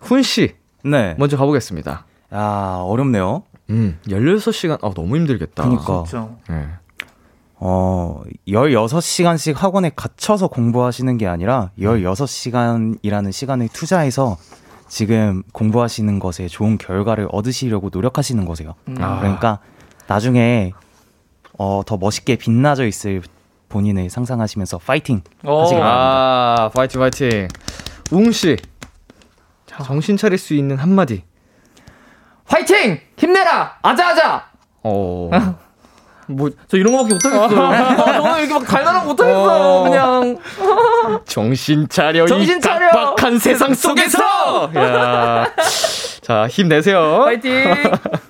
[0.01, 0.56] 훈 씨.
[0.84, 1.15] 네.
[1.17, 2.06] 먼저 가보겠습니다.
[2.34, 3.43] 야 어렵네요.
[3.69, 5.63] 음 16시간 아 너무 힘들겠다.
[5.63, 6.03] 그니까.
[6.49, 6.67] 네.
[7.60, 14.38] 어, 16시간씩 학원에 갇혀서 공부하시는 게 아니라 16시간이라는 시간을 투자해서
[14.88, 18.76] 지금 공부하시는 것에 좋은 결과를 얻으시려고 노력하시는 거세요.
[18.88, 18.98] 음.
[19.02, 19.20] 아.
[19.20, 19.60] 그러니까
[20.08, 20.72] 나중에
[21.58, 23.22] 어, 더 멋있게 빛나져 있을
[23.70, 26.63] 본인을 상상하시면서 파이팅 하시기 바랍니다.
[26.63, 27.48] 아, 파이팅 파이팅.
[28.12, 28.56] 웅 씨.
[29.65, 31.24] 자, 정신 차릴 수 있는 한마디.
[32.46, 33.00] 화이팅!
[33.17, 33.78] 힘내라!
[33.82, 34.46] 아자아자!
[34.84, 35.30] 어.
[36.27, 37.61] 뭐, 저 이런 거밖에 못하겠어요.
[37.61, 39.83] 아, 저는 이렇게 막 달달한 거 못하겠어요, 어...
[39.83, 40.37] 그냥.
[41.25, 42.91] 정신 차려, 정신 차려!
[42.91, 44.71] 빡빡한 세상 속에서!
[44.75, 45.47] 야.
[46.21, 47.23] 자, 힘내세요.
[47.25, 47.73] 파이팅!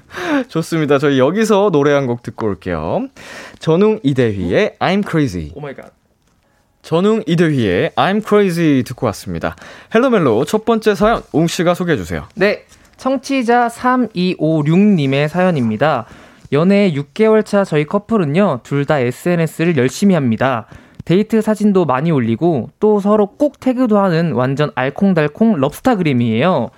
[0.48, 1.00] 좋습니다.
[1.00, 3.08] 저희 여기서 노래 한 곡 듣고 올게요.
[3.60, 5.52] 전웅 이대휘의 I'm Crazy.
[5.56, 5.92] Oh my God.
[6.84, 9.56] 전웅 이대휘의 I'm Crazy 듣고 왔습니다.
[9.94, 12.28] 헬로멜로 첫 번째 사연, 웅 씨가 소개해 주세요.
[12.36, 12.66] 네.
[12.98, 16.06] 청취자 3256님의 사연입니다.
[16.52, 20.68] 연애 6개월 차 저희 커플은요, 둘 다 SNS를 열심히 합니다.
[21.06, 26.70] 데이트 사진도 많이 올리고 또 서로 꼭 태그도 하는 완전 알콩달콩 럽스타그램이에요.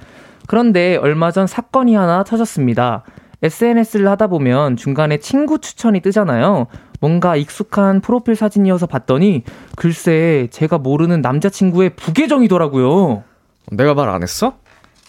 [0.48, 3.04] 그런데 얼마 전 사건이 하나 터졌습니다.
[3.42, 6.68] SNS를 하다 보면 중간에 친구 추천이 뜨잖아요.
[7.00, 9.44] 뭔가 익숙한 프로필 사진이어서 봤더니
[9.76, 13.24] 글쎄 제가 모르는 남자친구의 부계정이더라고요.
[13.72, 14.56] 내가 말 안 했어?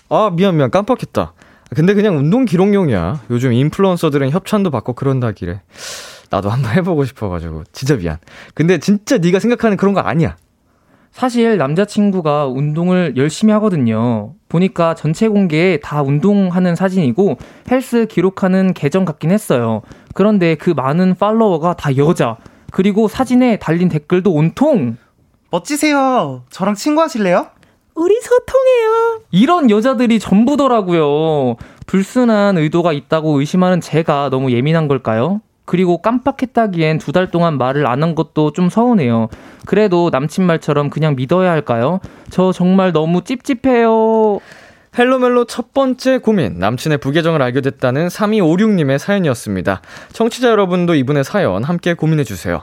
[0.08, 1.32] 아 미안 미안 깜빡했다.
[1.74, 3.20] 근데 그냥 운동 기록용이야.
[3.30, 5.60] 요즘 인플루언서들은 협찬도 받고 그런다길래.
[6.30, 7.64] 나도 한번 해보고 싶어가지고.
[7.72, 8.18] 진짜 미안.
[8.54, 10.36] 근데 진짜 네가 생각하는 그런 거 아니야.
[11.12, 14.34] 사실 남자친구가 운동을 열심히 하거든요.
[14.48, 17.36] 보니까 전체 공개에 다 운동하는 사진이고
[17.70, 19.82] 헬스 기록하는 계정 같긴 했어요.
[20.14, 22.36] 그런데 그 많은 팔로워가 다 여자.
[22.70, 24.96] 그리고 사진에 달린 댓글도 온통
[25.50, 26.44] 멋지세요.
[26.50, 27.48] 저랑 친구 하실래요?
[27.94, 29.20] 우리 소통해요.
[29.30, 31.56] 이런 여자들이 전부더라고요.
[31.86, 35.40] 불순한 의도가 있다고 의심하는 제가 너무 예민한 걸까요?
[35.64, 39.28] 그리고 깜빡했다기엔 두 달 동안 말을 안 한 것도 좀 서운해요.
[39.66, 42.00] 그래도 남친 말처럼 그냥 믿어야 할까요?
[42.30, 44.40] 저 정말 너무 찝찝해요.
[44.98, 49.82] 헬로멜로 첫 번째 고민, 남친의 부계정을 알게 됐다는 3256님의 사연이었습니다.
[50.12, 52.62] 청취자 여러분도 이분의 사연 함께 고민해주세요.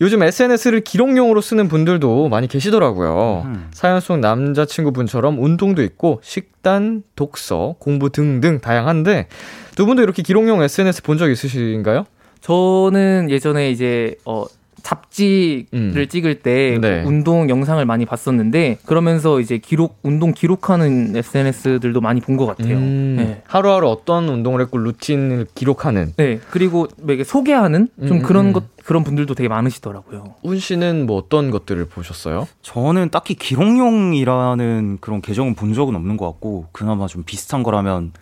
[0.00, 3.42] 요즘 SNS를 기록용으로 쓰는 분들도 많이 계시더라고요.
[3.44, 3.68] 음.
[3.72, 9.28] 사연 속 남자친구분처럼 운동도 있고 식단, 독서, 공부 등등 다양한데
[9.76, 12.04] 두 분도 이렇게 기록용 SNS 본 적 있으신가요?
[12.40, 14.44] 저는 예전에 이제 어
[14.82, 16.06] 잡지를 음.
[16.08, 17.02] 찍을 때 네.
[17.04, 22.78] 운동 영상을 많이 봤었는데 그러면서 이제 기록 운동 기록하는 SNS들도 많이 본 것 같아요.
[22.78, 23.14] 음.
[23.18, 23.42] 네.
[23.46, 26.14] 하루하루 어떤 운동을 했고 루틴을 기록하는.
[26.16, 26.40] 네.
[26.50, 28.52] 그리고 뭐 이게 소개하는 좀 음, 그런 음.
[28.54, 30.34] 것 그런 분들도 되게 많으시더라고요.
[30.42, 32.48] 운 씨는 뭐 어떤 것들을 보셨어요?
[32.62, 38.12] 저는 딱히 기록용이라는 그런 계정은 본 적은 없는 것 같고 그나마 좀 비슷한 거라면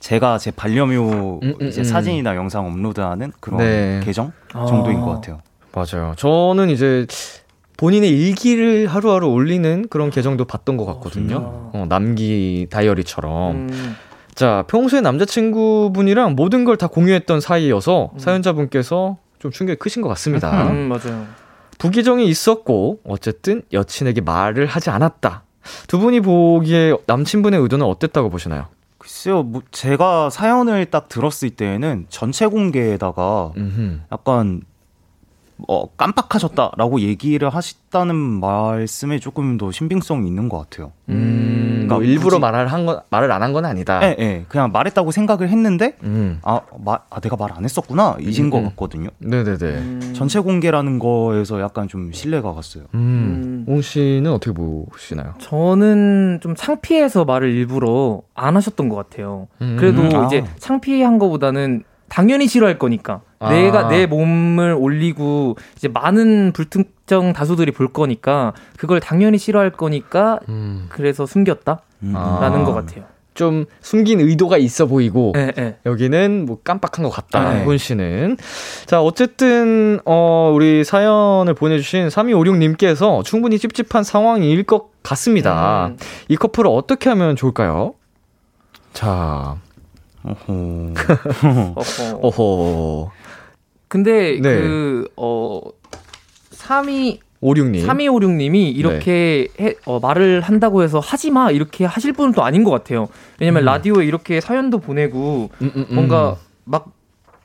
[0.00, 1.84] 제가 제 반려묘 음, 음, 이제 음.
[1.84, 4.00] 사진이나 영상 업로드하는 그런 네.
[4.02, 4.66] 계정 아.
[4.66, 5.40] 정도인 것 같아요.
[5.72, 6.14] 맞아요.
[6.16, 7.06] 저는 이제
[7.76, 11.70] 본인의 일기를 하루하루 올리는 그런 계정도 봤던 것 같거든요.
[11.72, 13.52] 어, 남기 다이어리처럼.
[13.56, 13.96] 음.
[14.34, 20.70] 자, 평소에 남자친구분이랑 모든 걸 다 공유했던 사이여서 사연자분께서 좀 충격이 크신 것 같습니다.
[20.70, 21.26] 음, 맞아요.
[21.78, 25.44] 부기정이 있었고, 어쨌든 여친에게 말을 하지 않았다.
[25.88, 28.66] 두 분이 보기에 남친분의 의도는 어땠다고 보시나요?
[28.98, 34.00] 글쎄요, 뭐 제가 사연을 딱 들었을 때에는 전체 공개에다가 음흠.
[34.12, 34.60] 약간
[35.68, 40.92] 어, 깜빡하셨다라고 얘기를 하셨다는 말씀에 조금 더 신빙성이 있는 것 같아요.
[41.08, 44.00] 음, 뭐 그러니까 일부러 굳이- 말을 한 건, 말을 안 한 건 아니다.
[44.04, 44.44] 예, 예.
[44.48, 46.38] 그냥 말했다고 생각을 했는데 음.
[46.42, 48.64] 아, 마, 아 내가 말 안 했었구나 이신 음, 것 음.
[48.70, 49.08] 같거든요.
[49.18, 49.58] 네네네.
[49.66, 50.12] 음.
[50.14, 52.84] 전체 공개라는 거에서 약간 좀 신뢰가 갔어요.
[52.94, 53.64] 음.
[53.66, 55.34] 옹 씨는 어떻게 보시나요?
[55.38, 59.48] 저는 좀 창피해서 말을 일부러 안 하셨던 것 같아요.
[59.60, 59.76] 음.
[59.78, 60.26] 그래도 아.
[60.26, 63.22] 이제 창피한 거보다는 당연히 싫어할 거니까.
[63.38, 63.50] 아.
[63.50, 70.86] 내가 내 몸을 올리고 이제 많은 불특정 다수들이 볼 거니까 그걸 당연히 싫어할 거니까 음.
[70.90, 72.14] 그래서 숨겼다라는 음.
[72.14, 72.64] 아.
[72.64, 73.04] 것 같아요.
[73.32, 75.76] 좀 숨긴 의도가 있어 보이고 예, 예.
[75.86, 77.54] 여기는 뭐 깜빡한 것 같다.
[77.54, 77.64] 네.
[77.64, 78.36] 훈 씨는
[78.84, 85.86] 자 어쨌든 어 우리 사연을 보내주신 3256님께서 충분히 찝찝한 상황일 것 같습니다.
[85.86, 85.96] 음.
[86.28, 87.94] 이 커플을 어떻게 하면 좋을까요?
[88.92, 89.56] 자,
[90.24, 90.94] 어허.
[91.76, 92.18] 어허.
[92.22, 93.10] 어허,
[93.88, 94.60] 근데 네.
[94.60, 95.60] 그 어,
[96.50, 97.86] 32 56님.
[97.86, 99.64] 3256님이 이렇게 네.
[99.64, 103.08] 해, 어, 말을 한다고 해서 하지 마 이렇게 하실 분은 또 아닌 것 같아요.
[103.38, 103.64] 왜냐면 음.
[103.64, 105.94] 라디오에 이렇게 사연도 보내고 음, 음, 음.
[105.94, 106.92] 뭔가 막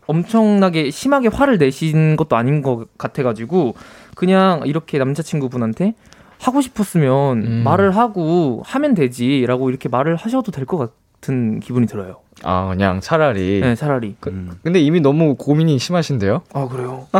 [0.07, 3.75] 엄청나게 심하게 화를 내신 것도 아닌 것 같아가지고
[4.15, 5.93] 그냥 이렇게 남자친구분한테
[6.39, 7.63] 하고 싶었으면 음.
[7.63, 10.77] 말을 하고 하면 되지라고 이렇게 말을 하셔도 될 것
[11.25, 12.17] 같은 기분이 들어요.
[12.43, 13.61] 아 그냥 차라리.
[13.61, 14.15] 네, 차라리.
[14.27, 14.51] 음.
[14.63, 16.43] 근데 이미 너무 고민이 심하신데요?
[16.53, 17.07] 아 그래요?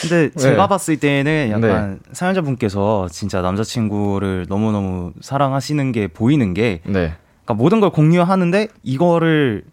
[0.00, 0.34] 근데 네.
[0.36, 7.14] 제가 봤을 때는 약간 사연자분께서 진짜 남자친구를 너무너무 사랑하시는 게 보이는 게 네.
[7.44, 9.64] 그러니까 모든 걸 공유하는데 이거를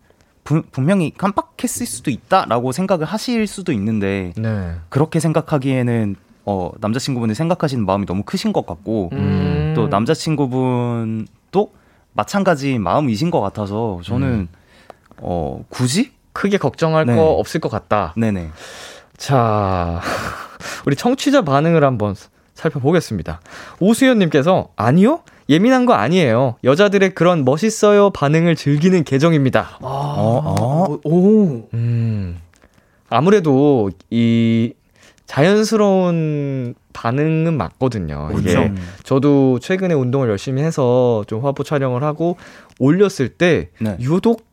[0.43, 4.73] 분, 분명히 깜빡했을 수도 있다라고 생각을 하실 수도 있는데 네.
[4.89, 9.73] 그렇게 생각하기에는 어, 남자친구분이 생각하시는 마음이 너무 크신 것 같고 음.
[9.75, 11.71] 또 남자친구분도
[12.15, 14.47] 마찬가지 마음이신 것 같아서 저는 음.
[15.17, 16.11] 어, 굳이?
[16.33, 17.15] 크게 걱정할 네.
[17.15, 18.13] 거 없을 것 같다.
[18.17, 18.49] 네네.
[19.15, 20.01] 자,
[20.85, 22.15] 우리 청취자 반응을 한번
[22.53, 23.39] 살펴보겠습니다.
[23.79, 25.21] 오수연님께서 아니요?
[25.47, 26.55] 예민한 거 아니에요.
[26.63, 29.77] 여자들의 그런 멋있어요 반응을 즐기는 계정입니다.
[29.81, 30.99] 아, 어, 어.
[31.03, 31.67] 오.
[31.73, 32.39] 음,
[33.09, 34.73] 아무래도 이
[35.25, 38.29] 자연스러운 반응은 맞거든요.
[38.39, 38.73] 이게 그렇죠.
[39.03, 42.37] 저도 최근에 운동을 열심히 해서 좀 화보 촬영을 하고
[42.79, 43.97] 올렸을 때 네.
[43.99, 44.45] 유독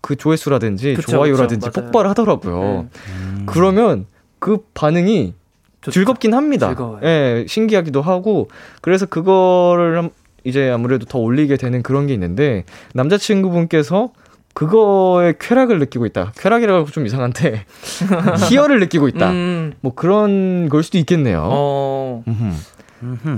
[0.00, 1.90] 그 조회수라든지 그쵸, 좋아요라든지 그쵸, 맞아요.
[1.90, 2.60] 폭발을 하더라고요.
[2.92, 3.00] 네.
[3.12, 3.42] 음.
[3.46, 4.06] 그러면
[4.38, 5.34] 그 반응이
[5.80, 5.92] 좋죠.
[5.92, 6.68] 즐겁긴 합니다.
[6.68, 7.00] 즐거워요.
[7.04, 8.48] 예, 신기하기도 하고
[8.80, 10.10] 그래서 그거를 한-
[10.44, 14.10] 이제 아무래도 더 올리게 되는 그런 게 있는데 남자친구분께서
[14.54, 16.32] 그거에 쾌락을 느끼고 있다.
[16.36, 17.64] 쾌락이라고 하고 좀 이상한데
[18.48, 19.30] 희열을 느끼고 있다.
[19.30, 21.42] 음, 뭐 그런 걸 수도 있겠네요.
[21.44, 22.24] 어.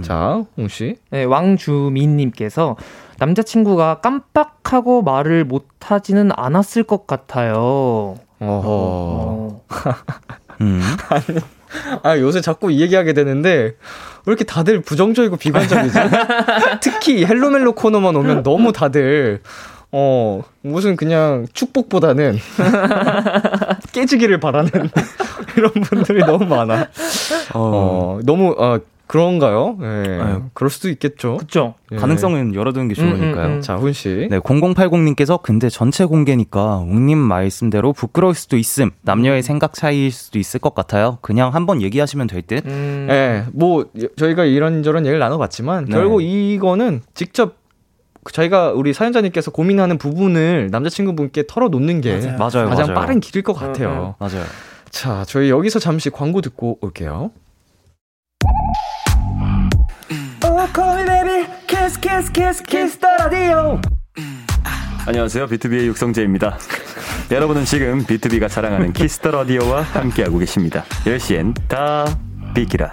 [0.03, 0.97] 자, 홍 씨.
[1.11, 2.77] 네, 왕주민 님께서
[3.19, 8.17] 남자친구가 깜빡하고 말을 못 하지는 않았을 것 같아요.
[8.39, 8.63] 어허.
[8.65, 9.63] 어.
[10.61, 10.81] 음.
[12.03, 13.75] 아, 요새 자꾸 이 얘기하게 되는데, 왜
[14.27, 15.99] 이렇게 다들 부정적이고 비관적이지?
[16.81, 19.43] 특히 이 헬로멜로 코너만 오면 너무 다들,
[19.93, 22.39] 어, 무슨 그냥 축복보다는
[23.93, 24.71] 깨지기를 바라는
[25.57, 26.89] 이런 분들이 너무 많아.
[27.55, 29.79] 어, 어, 너무, 어, 그런가요?
[29.83, 30.21] 예.
[30.21, 30.43] 아유.
[30.53, 31.37] 그럴 수도 있겠죠.
[31.37, 31.75] 그쵸?
[31.93, 31.97] 예.
[31.97, 33.47] 가능성은 열어두는 게 음, 좋으니까요.
[33.47, 33.61] 음, 음.
[33.61, 34.27] 자, 훈 씨.
[34.29, 38.91] 네, 0080님께서 근데 전체 공개니까 웅님 말씀대로 부끄러울 수도 있음.
[39.03, 41.19] 남녀의 생각 차이일 수도 있을 것 같아요.
[41.21, 42.67] 그냥 한번 얘기하시면 될 듯.
[42.67, 45.93] 음, 예, 뭐, 저희가 이런저런 얘기를 나눠봤지만, 네.
[45.93, 47.55] 결국 이거는 직접
[48.33, 52.37] 저희가 우리 사연자님께서 고민하는 부분을 남자친구분께 털어놓는 게 맞아요.
[52.39, 52.95] 맞아요, 가장 맞아요.
[52.95, 54.15] 빠른 길일 것 같아요.
[54.19, 54.45] 음, 맞아요.
[54.91, 57.31] 자, 저희 여기서 잠시 광고 듣고 올게요.
[65.07, 65.47] 안녕하세요.
[65.47, 66.59] 비투비의 육성재입니다.
[67.31, 70.85] 여러분은 지금 비투비가 자랑하는 키스 더 라디오와 함께하고 계십니다.
[71.05, 72.07] 10시엔 다
[72.55, 72.91] 비키라.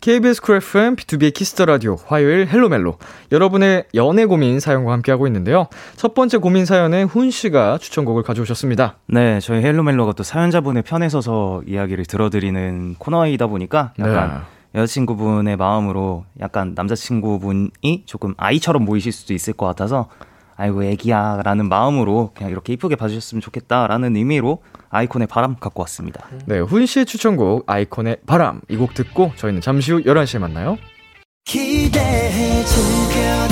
[0.00, 2.98] KBS 쿨 FM, 비투비의 키스 더 라디오, 화요일 헬로멜로.
[3.30, 5.68] 여러분의 연애 고민 사연과 함께하고 있는데요.
[5.94, 8.96] 첫 번째 고민 사연에 훈 씨가 추천곡을 가져오셨습니다.
[9.06, 14.28] 네, 저희 헬로멜로가 또 사연자분의 편에 서서 이야기를 들어드리는 코너이다 보니까 약간
[14.72, 14.80] 네.
[14.80, 20.08] 여자친구분의 마음으로 약간 남자친구분이 조금 아이처럼 보이실 수도 있을 것 같아서
[20.60, 24.58] 아이고 애기야 라는 마음으로 그냥 이렇게 이쁘게 봐주셨으면 좋겠다라는 의미로
[24.90, 26.26] 아이콘의 바람 갖고 왔습니다.
[26.46, 30.76] 네, 훈 씨의 추천곡 아이콘의 바람 이 곡 듣고 저희는 잠시 후 11시에 만나요.
[31.44, 33.49] 기대해 즐겨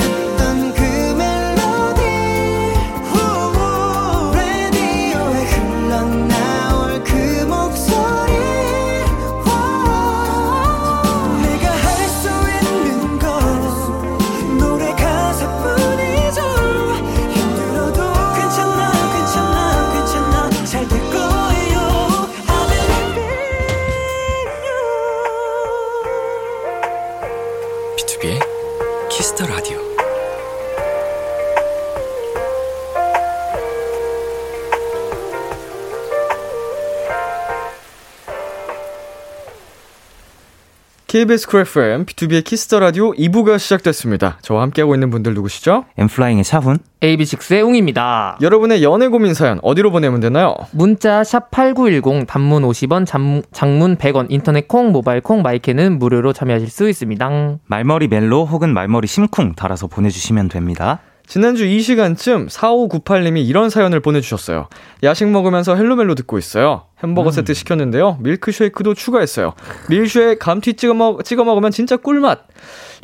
[41.09, 44.37] KBS 쿨 FM, 비투비의 키스 더 라디오 2부가 시작됐습니다.
[44.43, 45.85] 저와 함께하고 있는 분들 누구시죠?
[45.97, 48.37] 엔플라잉의 차훈 AB6IX의 웅입니다.
[48.43, 50.53] 여러분의 연애 고민 사연 어디로 보내면 되나요?
[50.69, 56.69] 문자 샵 8910 단문 50원 장문, 장문 100원 인터넷 콩 모바일 콩 마이케이는 무료로 참여하실
[56.69, 57.57] 수 있습니다.
[57.65, 60.99] 말머리 멜로 혹은 말머리 심쿵 달아서 보내주시면 됩니다.
[61.29, 64.67] 지난주 이 시간쯤 4598님이 이런 사연을 보내주셨어요.
[65.03, 66.85] 야식 먹으면서 헬로멜로 듣고 있어요.
[67.03, 68.17] 햄버거 세트 시켰는데요.
[68.21, 69.53] 밀크쉐이크도 추가했어요.
[69.89, 72.39] 밀쉐에 감튀 찍어, 먹, 찍어 먹으면 진짜 꿀맛.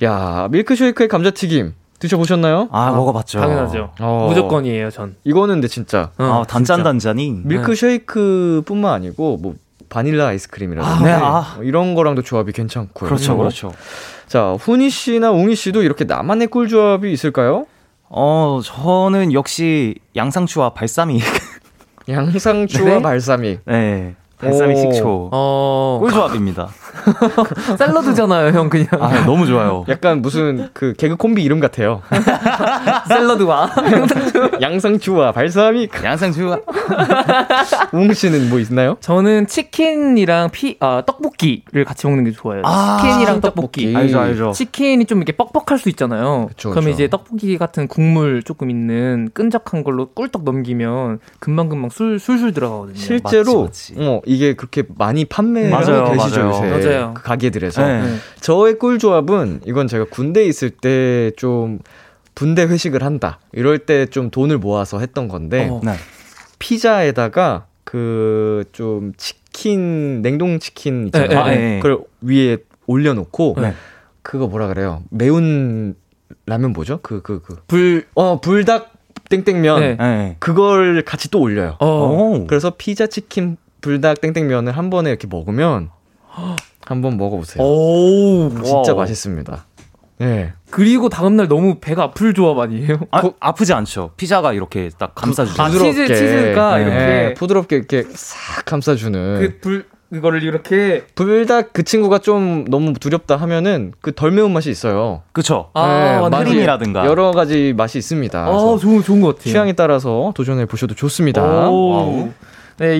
[0.02, 2.68] 야, 밀크쉐이크에 감자튀김 드셔보셨나요?
[2.72, 3.40] 아, 먹어봤죠.
[3.42, 3.92] 당연하죠.
[4.00, 4.26] 어.
[4.28, 5.16] 무조건이에요, 전.
[5.24, 6.82] 이거는 근데 진짜 어, 아, 단짠.
[6.82, 9.54] 단짠이 밀크쉐이크뿐만 아니고 뭐
[9.88, 11.54] 바닐라 아이스크림이라든지 아, 네, 아.
[11.58, 13.08] 뭐 이런 거랑도 조합이 괜찮고요.
[13.08, 13.72] 그렇죠, 그렇죠.
[14.28, 17.68] 자, 훈이 씨나 웅이 씨도 이렇게 나만의 꿀 조합이 있을까요?
[18.10, 21.22] 어, 저는 역시 양상추와 발사믹.
[22.08, 23.02] 양상추와 네?
[23.02, 23.62] 발사믹.
[23.66, 24.16] 네.
[24.40, 24.80] 발사믹 오.
[24.80, 25.30] 식초.
[25.32, 26.68] 어, 꿀조합입니다.
[27.78, 28.88] 샐러드잖아요, 형, 그냥.
[29.00, 29.86] 아, 너무 좋아요.
[29.90, 32.02] 약간 무슨 그 개그 콤비 이름 같아요.
[33.08, 33.72] 샐러드와.
[34.62, 35.92] 양상추와 발사믹.
[36.04, 36.60] 양상추와
[37.94, 38.98] 웅 씨는 뭐 있나요?
[39.00, 42.62] 저는 치킨이랑 피, 아, 떡볶이를 같이 먹는 게 좋아요.
[42.66, 43.66] 아, 치킨이랑 떡볶이.
[43.92, 43.96] 떡볶이.
[43.96, 44.52] 알죠, 알죠.
[44.52, 46.48] 치킨이 좀 이렇게 뻑뻑할 수 있잖아요.
[46.50, 46.96] 그쵸, 그러면 그쵸.
[46.96, 52.96] 이제 떡볶이 같은 국물 조금 있는 끈적한 걸로 꿀떡 넘기면 금방금방 술, 술술 들어가거든요.
[52.98, 54.08] 실제로 맞지, 맞지.
[54.08, 56.76] 어 이게 그렇게 많이 판매가 맞아요, 되시죠 맞아요.
[56.76, 57.14] 요새 맞아요.
[57.16, 58.02] 그 가게들에서 네.
[58.02, 58.16] 네.
[58.42, 61.80] 저의 꿀 조합은 이건 제가 군대에 있을 때 좀
[62.36, 65.80] 분대 회식을 한다 이럴 때 좀 돈을 모아서 했던 건데 어.
[65.84, 65.94] 네.
[66.60, 71.46] 피자에다가 그 좀 치킨 냉동 치킨 있잖아요.
[71.46, 71.80] 네, 네, 네.
[71.80, 72.58] 그걸 위에
[72.88, 73.74] 올려놓고 네.
[74.22, 75.04] 그거 뭐라 그래요?
[75.12, 75.96] 매운
[76.46, 77.00] 라면 뭐죠?
[77.02, 77.58] 그 그 그.
[77.68, 78.92] 불, 어 불닭
[79.30, 79.96] 땡땡면 네.
[79.98, 80.36] 네.
[80.40, 81.78] 그걸 같이 또 올려요.
[81.80, 81.88] 어.
[81.88, 82.48] 오.
[82.48, 85.90] 그래서 피자 치킨 불닭 땡땡면을 한 번에 이렇게 먹으면
[86.86, 87.64] 한번 먹어보세요.
[87.64, 88.50] 오.
[88.64, 88.98] 진짜 와우.
[88.98, 89.66] 맛있습니다.
[90.18, 90.54] 네.
[90.72, 93.00] 그리고 다음날 너무 배가 아플 조합 아니에요?
[93.12, 94.12] 아, 아프지 않죠.
[94.18, 95.62] 피자가 이렇게 딱 감싸주죠.
[95.62, 96.96] 아, 치즈, 치즈가 이렇게.
[96.96, 99.40] 네, 부드럽게 이렇게 싹 감싸주는.
[99.40, 101.04] 그 불, 그거를 이렇게.
[101.14, 105.22] 불닭 그 친구가 좀 너무 두렵다 하면은 그 덜 매운 맛이 있어요.
[105.32, 105.70] 그쵸.
[105.76, 106.30] 아, 네.
[106.30, 107.06] 맛이 크림이라든가.
[107.06, 108.46] 여러 가지 맛이 있습니다.
[108.48, 109.52] 아, 좋은, 좋은 것 같아요.
[109.52, 111.70] 취향에 따라서 도전해 보셔도 좋습니다.
[111.70, 111.90] 오.
[111.90, 112.30] 와우.
[112.78, 112.98] 네,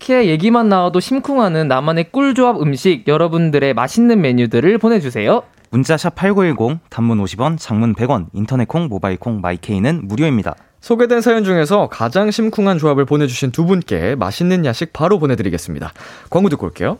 [0.00, 5.42] 이렇게 얘기만 나와도 심쿵하는 나만의 꿀조합 음식 여러분들의 맛있는 메뉴들을 보내주세요.
[5.70, 10.54] 문자샵 8910, 단문 50원, 장문 100원, 인터넷 콩, 모바일 콩, 마이케이는 무료입니다.
[10.80, 15.92] 소개된 사연 중에서 가장 심쿵한 조합을 보내주신 두 분께 맛있는 야식 바로 보내드리겠습니다.
[16.30, 16.98] 광고 듣고 올게요.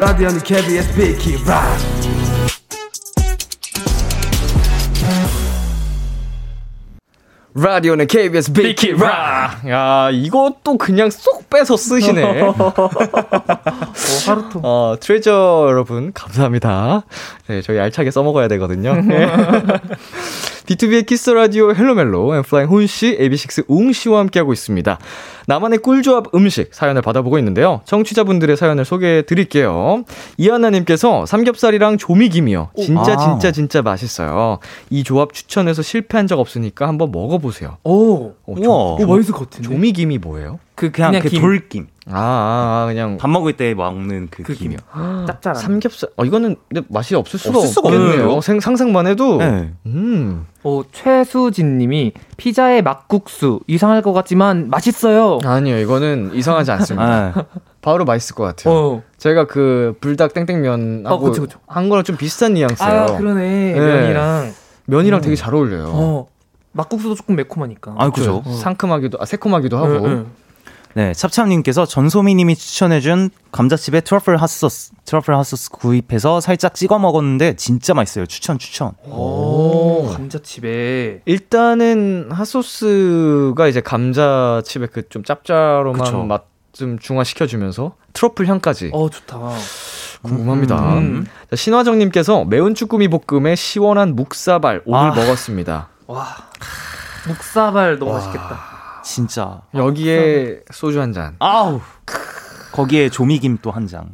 [0.00, 1.76] 라디오는 KBS 비키라
[7.54, 9.60] 라디오는 KBS 비키라.
[9.68, 12.42] 야, 이것도 그냥 쏙 빼서 쓰시네.
[14.26, 14.62] 하루토.
[14.62, 17.02] 어, 트레저 여러분, 감사합니다.
[17.48, 18.94] 네, 저희 알차게 써먹어야 되거든요.
[20.70, 20.76] 네.
[20.76, 24.98] B2B의 키스 라디오 헬로멜로 엔플라잉 훈 씨, AB6IX 웅 씨와 함께하고 있습니다.
[25.48, 27.80] 나만의 꿀조합 음식 사연을 받아보고 있는데요.
[27.86, 30.04] 청취자분들의 사연을 소개해 드릴게요.
[30.36, 32.70] 이하나님께서 삼겹살이랑 조미김이요.
[32.76, 33.16] 진짜 아.
[33.16, 34.58] 진짜 진짜 맛있어요.
[34.90, 37.78] 이 조합 추천해서 실패한 적 없으니까 한번 먹어보세요.
[37.82, 38.26] 오.
[38.26, 38.76] 어, 우와.
[38.94, 39.68] 오, 맛있을 것 같은데.
[39.68, 40.60] 조미김이 뭐예요?
[40.76, 41.40] 그, 그냥, 그냥 그 김.
[41.42, 41.86] 돌김.
[42.12, 44.78] 아, 아, 아, 그냥 밥 먹을 때 먹는 그, 그 김이요.
[45.26, 45.60] 짭짤한.
[45.60, 46.10] 삼겹살.
[46.16, 48.10] 어, 이거는 근데 맛이 없을 수가 없을 수가 없겠네요.
[48.10, 48.40] 없는데요?
[48.40, 49.38] 생, 상상만 해도.
[49.38, 49.72] 네.
[49.86, 50.46] 음.
[50.62, 55.38] 어, 최수진님이 피자에 막국수 이상할 것 같지만 맛있어요.
[55.44, 57.32] 아니요, 이거는 이상하지 않습니다.
[57.34, 57.42] 네.
[57.80, 58.74] 바로 맛있을 것 같아요.
[58.74, 59.02] 어.
[59.16, 61.58] 제가 그 불닭 땡땡면하고 어, 그쵸, 그쵸.
[61.66, 62.92] 한 거랑 좀 비슷한 뉘앙스예요.
[62.92, 63.72] 아 그러네.
[63.72, 63.78] 네.
[63.78, 64.52] 면이랑.
[64.86, 65.22] 면이랑 음.
[65.22, 65.90] 되게 잘 어울려요.
[65.94, 66.26] 어.
[66.72, 67.94] 막국수도 조금 매콤하니까.
[67.98, 68.44] 아, 그죠.
[68.62, 69.88] 상큼하기도, 아, 새콤하기도 하고.
[69.88, 70.26] 응, 응.
[70.94, 78.26] 네, 찹찹님께서 전소미님이 추천해준 감자칩에 트러플 핫소스, 트러플 핫소스 구입해서 살짝 찍어 먹었는데 진짜 맛있어요.
[78.26, 78.92] 추천, 추천.
[79.04, 81.22] 오, 감자칩에.
[81.26, 86.26] 일단은 핫소스가 이제 감자칩의 그 좀 짭짤한.
[86.28, 89.38] 맛 좀 중화시켜주면서 트러플 향까지 어, 좋다.
[90.22, 90.98] 궁금합니다.
[90.98, 91.26] 음.
[91.50, 95.14] 자, 신화정님께서 매운 쭈꾸미 볶음에 시원한 묵사발 오늘 아.
[95.14, 95.88] 먹었습니다.
[96.06, 96.36] 와.
[97.26, 98.69] 묵사발 너무 맛있겠다.
[99.02, 99.62] 진짜.
[99.74, 101.36] 여기에 소주 한 잔.
[101.38, 101.80] 아우.
[102.72, 104.10] 거기에 조미김 또 한 장.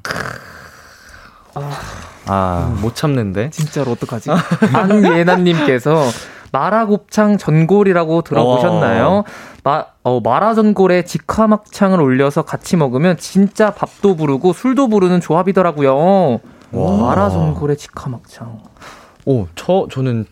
[2.27, 3.51] 아, 못 참는데.
[3.51, 4.31] 진짜로 어떡하지?
[4.75, 6.05] 안예나님께서
[6.53, 9.25] 마라곱창 전골이라고 들어보셨나요?
[9.63, 16.41] 마, 어, 마라전골에 직화막창을 올려서 같이 먹으면 진짜 밥도 부르고 술도 부르는 조합이더라고요.
[16.73, 18.59] 마라전골에 직화막창.
[19.25, 20.27] 오, 저, 저는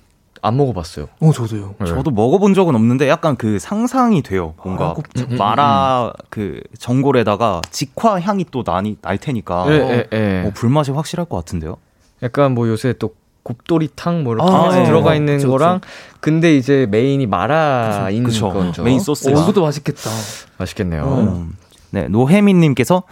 [0.44, 1.08] 안 먹어봤어요.
[1.20, 1.74] 어, 저도요.
[1.80, 1.86] 네.
[1.86, 4.52] 저도 먹어본 적은 없는데 약간 그 상상이 돼요.
[4.62, 5.26] 뭔가 마라곱창.
[5.30, 10.44] 음, 마라 그 전골에다가 직화 향이 또 나니 날 테니까 예, 예, 예.
[10.46, 11.78] 어, 불맛이 확실할 것 같은데요.
[12.22, 14.84] 약간 뭐 요새 또 곱도리탕 뭐 이렇게 아, 예.
[14.84, 15.80] 들어가 어, 있는 그쵸, 거랑
[16.20, 18.52] 근데 이제 main이 마라인 그쵸.
[18.52, 18.82] 거죠.
[18.82, 19.40] 메인 오, 소스가.
[19.40, 20.10] 이것도 맛있겠다.
[20.58, 21.04] 맛있겠네요.
[21.04, 21.56] 음.
[21.90, 23.02] 네, 노혜민님께서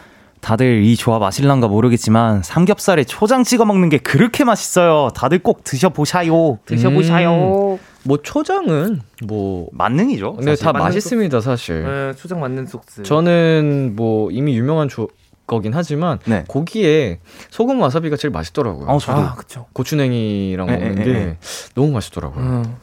[0.43, 5.11] 다들 이 조합 아실란가 모르겠지만 삼겹살에 초장 찍어 먹는 게 그렇게 맛있어요.
[5.15, 6.59] 다들 꼭 드셔보샤요.
[6.67, 7.79] 드셔보샤요.
[8.03, 10.35] 뭐 초장은 뭐 만능이죠.
[10.35, 10.65] 근데 사실.
[10.65, 11.85] 다 맛있습니다 사실.
[11.85, 13.05] 네, 초장 맞는 소스.
[13.05, 15.09] 저는 뭐 이미 유명한 조,
[15.47, 16.45] 거긴 하지만 네.
[16.49, 17.21] 고기에
[17.51, 18.89] 소금 와사비가 제일 맛있더라고요.
[18.89, 19.21] 어, 저도.
[19.21, 19.67] 아, 그쵸.
[19.73, 21.37] 고추냉이랑 예, 먹는 예, 게 예.
[21.77, 22.45] 너무 맛있더라고요.
[22.45, 22.77] 음.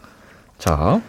[0.58, 1.02] 자,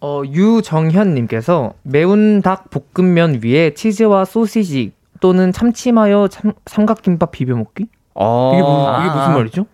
[0.00, 7.86] 어, 유정현님께서 매운 닭 볶음면 위에 치즈와 소시지 또는 참치마요 참, 삼각김밥 비벼 먹기?
[8.14, 9.14] 어, 이게, 뭐, 이게 아.
[9.16, 9.66] 무슨 말이죠?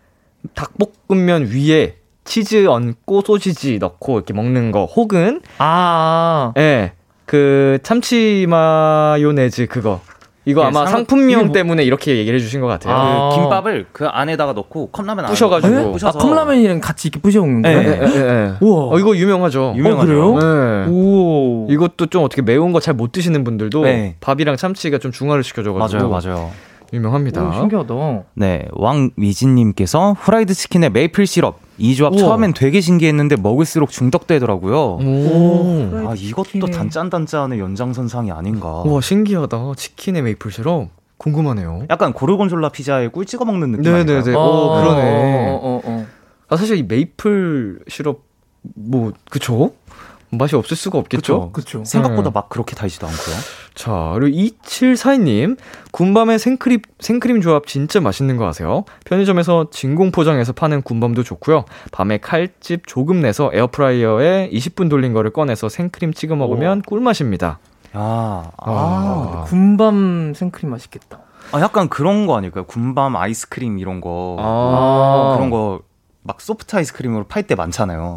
[0.54, 6.92] 닭볶음면 위에 치즈 얹고 소시지 넣고 이렇게 먹는 거 혹은 아, 예.
[7.24, 10.00] 그 참치 마요네즈 그거.
[10.48, 12.94] 이거 예, 아마 상- 상품명 뭐- 때문에 이렇게 얘기를 해주신 것 같아요.
[12.96, 13.28] 아.
[13.30, 15.74] 그 김밥을 그 안에다가 넣고 컵라면 안에 부셔가지고.
[15.74, 17.80] 넣고 아, 부셔서 컵라면이랑 같이 이렇게 부셔 먹는 거예요?
[17.82, 17.86] 네.
[17.88, 18.52] 예, 예, 예.
[18.60, 18.94] 우와.
[18.94, 19.74] 어, 이거 유명하죠.
[19.76, 20.06] 유명하죠.
[20.06, 20.38] 그래요?
[20.38, 20.90] 네.
[20.90, 21.66] 오.
[21.68, 24.14] 이것도 좀 어떻게 매운 거 잘 못 드시는 분들도 네.
[24.20, 26.50] 밥이랑 참치가 좀 중화를 시켜줘가지고 맞아요, 맞아요.
[26.92, 27.48] 유명합니다.
[27.48, 27.94] 오, 신기하다.
[28.34, 32.20] 네, 왕미진님께서 후라이드 치킨에 메이플 시럽 이 조합 우와.
[32.20, 34.76] 처음엔 되게 신기했는데 먹을수록 중독되더라고요.
[34.76, 35.90] 오.
[36.08, 36.66] 아 이것도.
[36.66, 38.68] 단짠단짠의 연장선상이 아닌가.
[38.86, 39.72] 와 신기하다.
[39.76, 41.86] 치킨에 메이플 시럽 궁금하네요.
[41.90, 44.12] 약간 고르곤졸라 피자에 꿀 찍어 먹는 느낌 네네네.
[44.12, 44.36] 아닐까요?
[44.38, 45.48] 오, 그러네.
[45.50, 46.06] 어, 어, 어.
[46.48, 48.22] 아 사실 이 메이플 시럽
[48.74, 49.72] 뭐 그쵸?
[50.30, 51.50] 맛이 없을 수가 없겠죠.
[51.52, 51.84] 그쵸.
[51.84, 52.34] 생각보다 네.
[52.34, 53.36] 막 그렇게 달지도 않고요.
[53.74, 55.56] 자, 그리고 2742님,
[55.92, 58.84] 군밤의 생크림, 생크림 조합 진짜 맛있는 거 아세요?
[59.04, 61.64] 편의점에서 진공 포장해서 파는 군밤도 좋고요.
[61.92, 67.58] 밤에 칼집 조금 내서 에어프라이어에 20분 돌린 거를 꺼내서 생크림 찍어 먹으면 꿀맛입니다.
[67.96, 69.44] 야, 아, 아.
[69.46, 71.20] 군밤 생크림 맛있겠다.
[71.52, 72.64] 아, 약간 그런 거 아닐까요?
[72.64, 74.36] 군밤 아이스크림 이런 거.
[74.40, 75.34] 아.
[75.36, 75.80] 그런 거
[76.26, 78.16] 막 소프트 아이스크림으로 팔 때 많잖아요.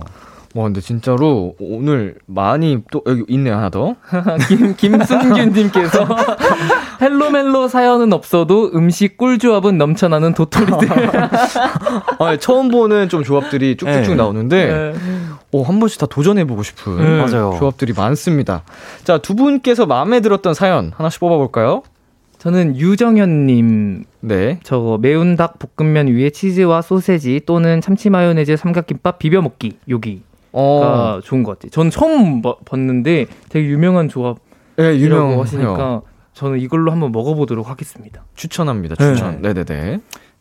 [0.55, 3.95] 와, 근데 진짜로 오늘 많이 또 여기 있네요, 하나 더.
[4.47, 6.07] 김, 김승균님께서
[7.01, 10.89] 헬로멜로 사연은 없어도 음식 꿀조합은 넘쳐나는 도토리들.
[12.19, 14.15] 아, 처음 보는 좀 조합들이 쭉쭉쭉 네.
[14.15, 14.93] 나오는데,
[15.51, 17.17] 오, 한 번씩 다 도전해보고 싶은 네.
[17.21, 17.55] 맞아요.
[17.59, 18.63] 조합들이 많습니다.
[19.03, 21.83] 자, 두 분께서 마음에 들었던 사연 하나씩 뽑아볼까요?
[22.39, 24.59] 저는 유정현님 네.
[24.63, 31.19] 저거 매운 닭 볶음면 위에 치즈와 소세지 또는 참치 마요네즈 삼각김밥 비벼 먹기 여기가 어,
[31.23, 31.69] 좋은 것 같아요.
[31.71, 34.41] 전 처음 봐- 봤는데 되게 유명한 조합이라고
[34.77, 35.41] 네, 유명해요.
[35.41, 36.01] 하시니까
[36.33, 38.23] 저는 이걸로 한번 먹어보도록 하겠습니다.
[38.35, 39.41] 추천합니다, 추천.
[39.41, 39.53] 네.
[39.53, 39.99] 네 네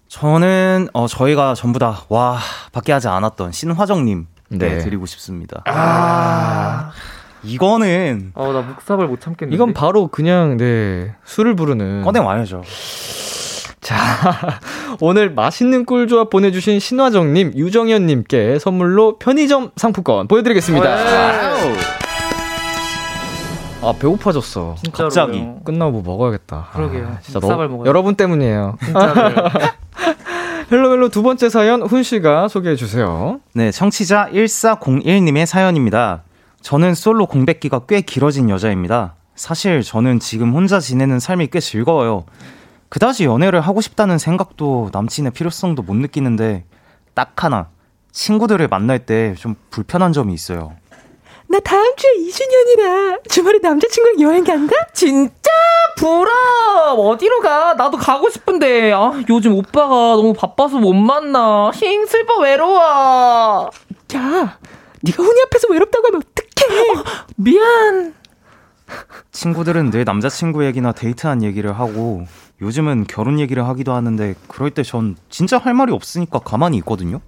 [0.08, 2.38] 저는 어 저희가 전부 다 와
[2.72, 4.58] 밖에 하지 않았던 신화정님 네.
[4.58, 4.78] 네.
[4.78, 5.62] 드리고 싶습니다.
[5.66, 6.90] 아,
[7.42, 9.54] 이거는 어, 나 묵사발 못 참겠는데.
[9.54, 12.02] 이건 바로 그냥, 네, 술을 부르는.
[12.02, 12.62] 꺼내 와야죠.
[13.80, 13.96] 자,
[15.00, 20.88] 오늘 맛있는 꿀조합 보내주신 신화정님, 유정현님께 선물로 편의점 상품권 보여드리겠습니다.
[23.80, 24.74] 아, 배고파졌어.
[24.82, 25.08] 진짜로요.
[25.08, 25.46] 갑자기.
[25.64, 26.70] 끝나고 뭐 먹어야겠다.
[26.72, 27.06] 그러게요.
[27.06, 27.84] 아, 진짜 먹어요.
[27.86, 28.76] 여러분 때문이에요.
[30.70, 33.40] 헬로멜로 두 번째 사연, 훈 씨가 소개해 주세요.
[33.54, 36.24] 네, 청취자 1401님의 사연입니다.
[36.60, 39.14] 저는 솔로 공백기가 꽤 길어진 여자입니다.
[39.34, 42.24] 사실 저는 지금 혼자 지내는 삶이 꽤 즐거워요.
[42.88, 46.64] 그다지 연애를 하고 싶다는 생각도 남친의 필요성도 못 느끼는데
[47.14, 47.68] 딱 하나
[48.12, 50.74] 친구들을 만날 때 좀 불편한 점이 있어요.
[51.50, 54.74] 나 다음 주에 2주년이라 주말에 남자친구랑 여행 간다?
[54.92, 55.50] 진짜?
[55.96, 56.30] 부럽!
[56.98, 57.74] 어디로 가?
[57.74, 58.92] 나도 가고 싶은데.
[58.92, 61.70] 아 요즘 오빠가 너무 바빠서 못 만나.
[61.74, 63.70] 힝 슬퍼 외로워.
[64.14, 64.58] 야,
[65.02, 67.02] 네가 훈이 앞에서 외롭다고 하면 어떡해?
[67.36, 68.14] 미안.
[69.32, 72.24] 친구들은 늘 남자친구 얘기나 데이트한 얘기를 하고
[72.60, 77.20] 요즘은 결혼 얘기를 하기도 하는데 그럴 때 전 진짜 할 말이 없으니까 가만히 있거든요.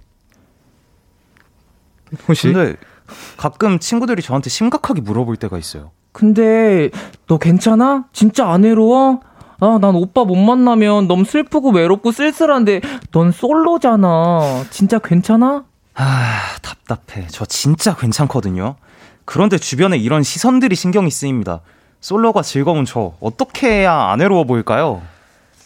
[2.27, 2.75] 혹시 근데
[3.37, 5.91] 가끔 친구들이 저한테 심각하게 물어볼 때가 있어요.
[6.11, 6.89] 근데
[7.27, 8.05] 너 괜찮아?
[8.11, 9.21] 진짜 안 외로워?
[9.61, 14.65] 아, 난 오빠 못 만나면 너무 슬프고 외롭고 쓸쓸한데 넌 솔로잖아.
[14.71, 15.63] 진짜 괜찮아?
[15.93, 17.27] 아, 답답해.
[17.29, 18.75] 저 진짜 괜찮거든요.
[19.23, 21.61] 그런데 주변에 이런 시선들이 신경이 쓰입니다.
[22.01, 25.01] 솔로가 즐거운 저 어떻게 해야 안 외로워 보일까요?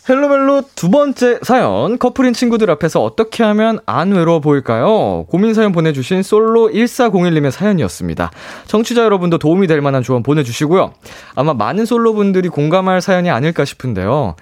[0.08, 5.26] 헬로멜로 두 번째 사연 커플인 친구들 앞에서 어떻게 하면 안 외로워 보일까요?
[5.30, 8.32] 고민 사연 보내주신 솔로 1401님의 사연이었습니다.
[8.68, 10.94] 청취자 여러분도 도움이 될 만한 조언 보내주시고요.
[11.34, 14.36] 아마 많은 솔로분들이 공감할 사연이 아닐까 싶은데요.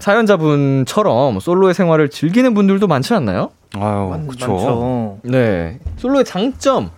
[0.00, 3.50] 사연자분처럼 솔로의 생활을 즐기는 분들도 많지 않나요?
[3.76, 4.52] 아유, 그쵸.
[4.52, 5.18] 많죠.
[5.22, 5.78] 네.
[5.98, 6.90] 솔로의 장점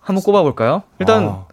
[0.00, 0.82] 한번 꼽아볼까요?
[0.98, 1.44] 일단 아,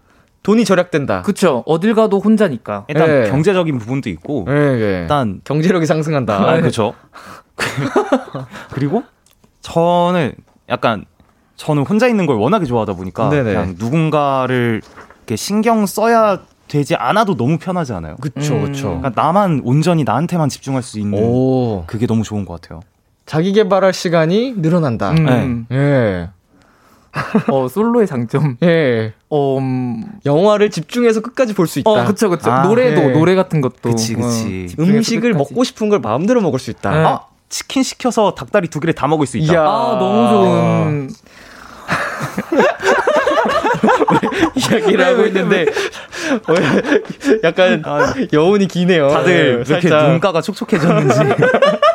[0.47, 1.23] 돈이 절약된다.
[1.23, 1.61] 그쵸.
[1.65, 2.85] 어딜 가도 혼자니까.
[2.87, 3.29] 일단 예.
[3.29, 4.99] 경제적인 부분도 있고 예, 예.
[5.01, 6.35] 일단 경제력이 상승한다.
[6.37, 6.93] 아, 그렇죠.
[8.71, 9.03] 그리고
[9.59, 10.35] 저는
[10.69, 11.03] 약간
[11.57, 13.43] 저는 혼자 있는 걸 워낙에 좋아하다 보니까 네네.
[13.43, 14.81] 그냥 누군가를
[15.17, 16.39] 이렇게 신경 써야
[16.69, 18.15] 되지 않아도 너무 편하지 않아요?
[18.21, 18.65] 그쵸, 음.
[18.67, 18.97] 그쵸.
[19.01, 21.83] 그러니까 나만 온전히 나한테만 집중할 수 있는 오.
[21.87, 22.79] 그게 너무 좋은 것 같아요.
[23.25, 25.11] 자기 개발할 시간이 늘어난다.
[25.11, 25.65] 음.
[25.73, 26.29] 예.
[27.51, 28.57] 어, 솔로의 장점.
[28.63, 29.13] 예.
[29.29, 31.89] 어, 음, 영화를 집중해서 끝까지 볼 수 있다.
[31.89, 32.51] 어, 그쵸, 그쵸.
[32.51, 33.07] 아, 노래도, 네.
[33.13, 33.89] 노래 같은 것도.
[33.91, 34.67] 그치, 그치.
[34.77, 35.51] 어, 음식을 끝까지.
[35.51, 36.91] 먹고 싶은 걸 마음대로 먹을 수 있다.
[36.91, 36.97] 네.
[37.05, 39.53] 아 치킨 시켜서 닭다리 두 개를 다 먹을 수 있다.
[39.53, 39.61] 이야.
[39.61, 41.09] 아, 너무 좋은.
[44.55, 45.61] 이야기를 하고 있는데
[46.47, 46.53] 어,
[47.43, 47.81] 약간
[48.33, 49.07] 여운이 기네요.
[49.09, 51.19] 다들 왜 이렇게 살짝 눈가가 촉촉해졌는지.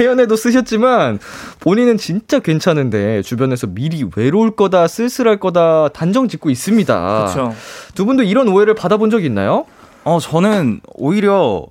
[0.00, 1.18] 사연에도 쓰셨지만
[1.60, 7.24] 본인은 진짜 괜찮은데 주변에서 미리 외로울 거다, 쓸쓸할 거다 단정 짓고 있습니다.
[7.26, 7.52] 그쵸.
[7.94, 9.66] 두 분도 이런 오해를 받아본 적 있나요?
[10.04, 11.66] 어 저는 오히려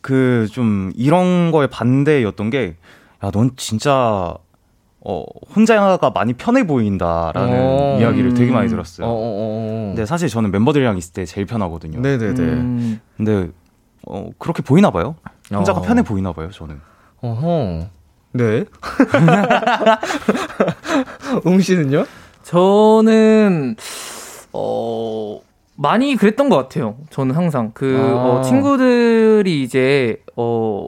[0.00, 2.76] 그 좀 이런 거에 반대였던 게
[3.24, 4.34] 야 넌 진짜
[5.04, 5.24] 어
[5.54, 7.98] 혼자가 많이 편해 보인다라는 어.
[8.00, 9.06] 이야기를 되게 많이 어, 들었어요.
[9.06, 9.84] 어, 어.
[9.94, 12.00] 근데 사실 저는 멤버들이랑 있을 때 제일 편하거든요.
[12.00, 12.40] 네네네.
[12.42, 13.50] 음, 근데
[14.06, 15.14] 어 그렇게 보이나 봐요.
[15.52, 15.82] 혼자가 어.
[15.82, 16.50] 편해 보이나 봐요.
[16.52, 16.80] 저는.
[17.22, 17.86] 어허.
[18.32, 18.64] 네.
[21.44, 22.04] 웅 씨는요?
[22.42, 23.76] 저는,
[24.52, 25.40] 어,
[25.76, 26.96] 많이 그랬던 것 같아요.
[27.10, 27.70] 저는 항상.
[27.74, 28.38] 그, 아.
[28.38, 30.86] 어, 친구들이 이제, 어,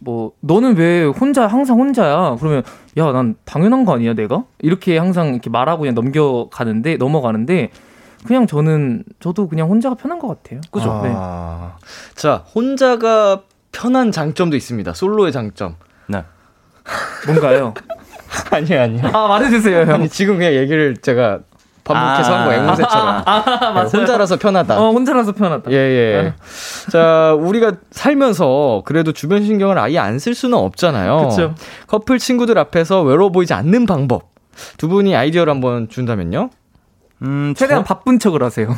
[0.00, 2.36] 뭐, 너는 왜 혼자, 항상 혼자야?
[2.40, 2.64] 그러면,
[2.98, 4.44] 야, 난 당연한 거 아니야, 내가?
[4.58, 7.70] 이렇게 항상 이렇게 말하고 그냥 넘겨가는데, 넘어가는데,
[8.26, 10.60] 그냥 저는, 저도 그냥 혼자가 편한 것 같아요.
[10.72, 11.00] 그죠?
[11.04, 11.12] 네.
[11.14, 11.76] 아.
[12.16, 13.42] 자, 혼자가
[13.76, 14.94] 편한 장점도 있습니다.
[14.94, 15.76] 솔로의 장점.
[16.06, 16.24] 네.
[17.26, 17.74] 뭔가요?
[18.50, 19.02] 아니요, 아니요.
[19.12, 19.94] 아, 말해주세요, 형.
[19.94, 21.40] 아니, 지금 그냥 얘기를 제가
[21.84, 22.38] 반복해서 아.
[22.40, 23.22] 한 거예요, 앵무새처럼.
[23.74, 23.88] 맞아요.
[23.92, 24.80] 혼자라서 편하다.
[24.80, 25.70] 어, 혼자라서 편하다.
[25.72, 26.34] 예, 예.
[26.90, 31.28] 자, 우리가 살면서 그래도 주변 신경을 아예 안 쓸 수는 없잖아요.
[31.28, 31.54] 그쵸.
[31.86, 34.30] 커플 친구들 앞에서 외로워 보이지 않는 방법.
[34.78, 36.48] 두 분이 아이디어를 한번 준다면요?
[37.22, 38.74] 음, 최대한 저- 바쁜 척을 하세요.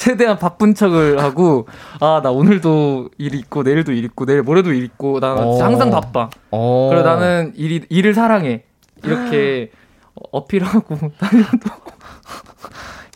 [0.00, 1.66] 최대한 바쁜 척을 하고
[2.00, 5.62] 아 나 오늘도 일 있고 내일도 일 있고 내일 모레도 일 있고 나 어.
[5.62, 6.30] 항상 바빠.
[6.50, 6.88] 어.
[6.90, 8.64] 그리고 나는 일이 일을 사랑해.
[9.04, 9.70] 이렇게
[10.32, 11.70] 어필하고 다녀도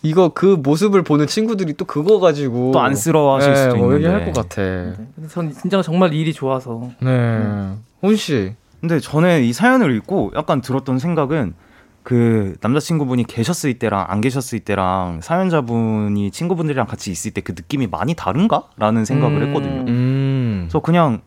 [0.03, 4.05] 이거 그 모습을 보는 친구들이 또 그거 가지고 또 안쓰러워하실 네, 수도 뭐 있는데.
[4.05, 4.63] 얘기할 것 같아.
[5.15, 7.71] 근데 전 진짜 정말 일이 좋아서 네.
[8.03, 8.53] 훈 씨.
[8.81, 11.55] 근데 저는 이 사연을 읽고 약간 들었던 생각은
[12.05, 18.15] 그 남자친구분이 계셨을 때랑 안 계셨을 때랑 사연자분이 친구분들이랑 같이 있을 때 그 느낌이 많이
[18.15, 18.69] 다른가?
[18.77, 19.49] 라는 생각을 음.
[19.49, 19.85] 했거든요.
[19.89, 20.59] 음.
[20.67, 21.23] 그래서 그냥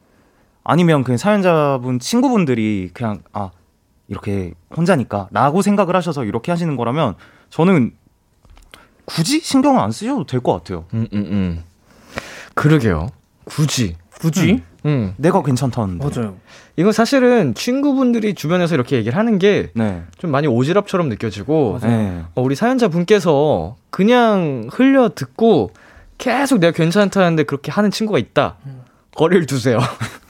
[0.63, 3.49] 아니면 그 사연자분 친구분들이 그냥 아
[4.07, 7.15] 이렇게 혼자니까 라고 생각을 하셔서 이렇게 하시는 거라면
[7.49, 7.91] 저는
[9.05, 10.86] 굳이 신경을 안 쓰셔도 될 것 같아요.
[10.93, 11.63] 음, 음, 음.
[12.53, 13.09] 그러게요.
[13.45, 13.95] 굳이.
[14.19, 15.13] 굳이 음.
[15.17, 16.07] 내가 괜찮다는데.
[16.07, 16.36] 맞아요.
[16.75, 20.03] 이건 사실은 친구분들이 주변에서 이렇게 얘기를 하는 게좀 네.
[20.28, 22.23] 많이 오지랖처럼 느껴지고 네.
[22.36, 25.71] 어, 우리 사연자 분께서 그냥 흘려 듣고
[26.17, 28.57] 계속 내가 괜찮다는데 그렇게 하는 친구가 있다.
[29.15, 29.80] 거리를 두세요.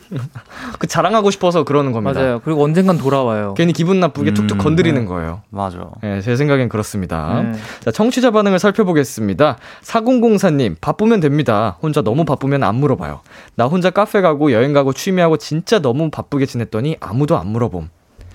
[0.80, 2.20] 그 자랑하고 싶어서 그러는 겁니다.
[2.20, 2.42] 맞아요.
[2.44, 3.54] 그리고 언젠간 돌아와요.
[3.56, 5.08] 괜히 기분 나쁘게 툭툭 음, 건드리는 네.
[5.08, 5.42] 거예요.
[5.50, 5.90] 맞아.
[6.02, 7.42] 네, 제 생각엔 그렇습니다.
[7.42, 7.54] 네.
[7.84, 9.58] 자, 청취자 반응을 살펴보겠습니다.
[9.84, 11.78] 4004님, 바쁘면 됩니다.
[11.82, 13.22] 혼자 너무 바쁘면 안 물어봐요.
[13.56, 17.90] 나 혼자 카페 가고 여행 가고 취미하고 진짜 너무 바쁘게 지냈더니 아무도 안 물어봄.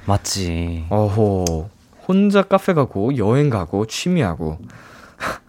[0.07, 0.87] 맞지.
[0.91, 1.71] 어호.
[2.09, 4.59] 혼자 카페 가고 여행 가고 취미하고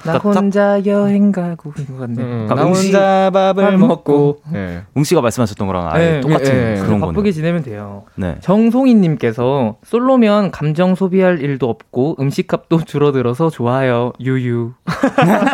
[0.05, 2.21] 나 혼자 여행 가고 이거 같네.
[2.21, 4.37] 음, 그러니까 나 음식- 혼자 밥을 밥 먹고 먹고.
[4.51, 4.83] 네.
[4.95, 6.79] 웅 씨가 말씀하셨던 거랑 아예 네, 똑같은 예, 예.
[6.81, 7.31] 그런 바쁘게 거네.
[7.31, 8.03] 지내면 돼요.
[8.15, 8.35] 네.
[8.41, 14.11] 정송이님께서 솔로면 감정 소비할 일도 없고 음식값도 줄어들어서 좋아요.
[14.19, 14.73] 유유.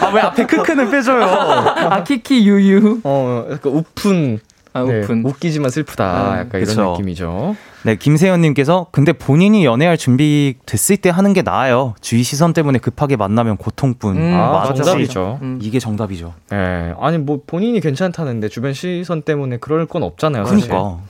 [0.00, 1.22] 아왜 앞에 크크는 빼줘요?
[1.24, 3.00] 아 키키 유유.
[3.04, 4.40] 어, 약간 우픈.
[4.74, 5.02] 아 네.
[5.24, 6.04] 웃기지만 슬프다.
[6.04, 6.72] 아, 약간 그쵸.
[6.72, 7.56] 이런 느낌이죠.
[7.84, 11.94] 네, 김세현님께서 근데 본인이 연애할 준비 됐을 때 하는 게 나아요.
[12.00, 14.16] 주위 시선 때문에 급하게 만나면 고통뿐.
[14.16, 14.74] 음, 아, 맞아.
[14.74, 15.38] 정답이죠.
[15.42, 15.58] 음.
[15.60, 16.32] 이게 정답이죠.
[16.52, 16.94] 예.
[16.98, 20.46] 아니 뭐 본인이 괜찮다는데 주변 시선 때문에 그럴 건 없잖아요.
[20.46, 20.68] 사실.
[20.68, 21.00] 그러니까.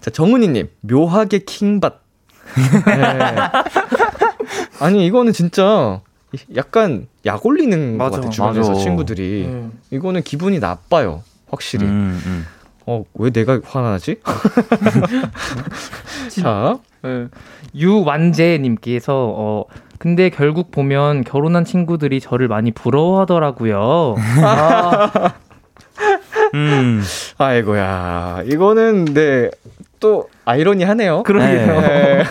[0.00, 2.00] 자, 정은희님, 묘하게 킹받.
[2.86, 3.36] 네.
[4.80, 6.00] 아니, 이거는 진짜
[6.54, 8.16] 약간 약 올리는 것 맞아.
[8.18, 8.80] 같아, 주변에서 맞아.
[8.82, 9.44] 친구들이.
[9.46, 9.72] 음.
[9.90, 11.86] 이거는 기분이 나빠요, 확실히.
[11.86, 12.46] 음, 음.
[12.88, 14.16] 어, 왜 내가 화나지?
[16.40, 17.26] 자, 네.
[17.74, 19.64] 유완재님께서 어
[19.98, 24.16] 근데 결국 보면 결혼한 친구들이 저를 많이 부러워하더라고요.
[24.42, 25.34] 아,
[26.54, 27.02] 음.
[27.36, 28.44] 아이고야.
[28.46, 29.50] 이거는, 네,
[30.00, 31.24] 또, 아이러니하네요.
[31.24, 31.80] 그러게요.
[31.82, 32.24] 네.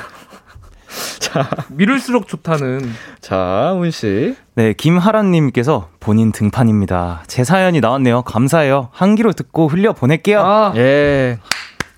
[1.69, 2.91] 미룰수록 좋다는.
[3.21, 4.35] 자, 훈씨.
[4.55, 7.23] 네, 김하란님께서 본인 등판입니다.
[7.27, 8.23] 제 사연이 나왔네요.
[8.23, 8.89] 감사해요.
[8.91, 10.41] 한기로 듣고 흘려 보낼게요.
[10.41, 11.37] 아, 예.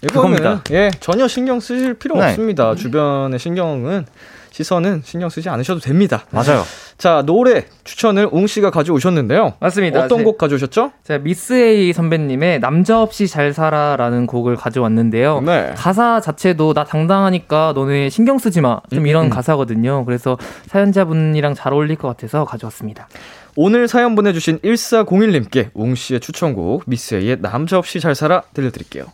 [0.01, 0.61] 이거는.
[0.71, 2.29] 예 전혀 신경 쓰실 필요 네.
[2.29, 2.73] 없습니다.
[2.75, 4.05] 주변의 신경은
[4.51, 6.25] 시선은 신경 쓰지 않으셔도 됩니다.
[6.31, 6.63] 맞아요.
[6.99, 9.53] 자 노래 추천을 웅 씨가 가져오셨는데요.
[9.61, 10.01] 맞습니다.
[10.03, 10.91] 어떤 제- 곡 가져오셨죠?
[11.05, 15.39] 제가 미스 A 선배님의 남자 없이 잘 살아라는 곡을 가져왔는데요.
[15.39, 15.73] 네.
[15.77, 18.81] 가사 자체도 나 당당하니까 너네 신경 쓰지 마.
[18.89, 19.29] 좀 음, 이런 음.
[19.29, 20.03] 가사거든요.
[20.03, 20.37] 그래서
[20.67, 23.07] 사연자분이랑 잘 어울릴 것 같아서 가져왔습니다.
[23.55, 29.05] 오늘 사연 보내주신 1401님께 웅 씨의 추천곡 미스에이의 남자 없이 잘 살아 들려드릴게요.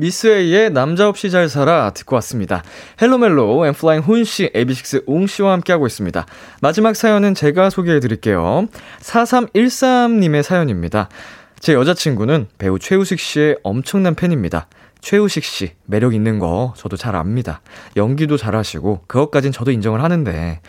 [0.00, 2.62] 미스에이의 남자 없이 잘 살아 듣고 왔습니다.
[3.00, 6.26] Hello Mellow N.Flying 훈씨, AB6IX 웅씨와 함께하고 있습니다.
[6.62, 8.66] 마지막 사연은 제가 소개해드릴게요.
[9.00, 11.08] 4313님의 사연입니다.
[11.58, 14.66] 제 여자친구는 배우 최우식 씨의 엄청난 팬입니다.
[15.02, 17.60] 최우식 씨, 매력 있는 거 저도 잘 압니다.
[17.96, 20.60] 연기도 잘하시고, 그것까진 저도 인정을 하는데,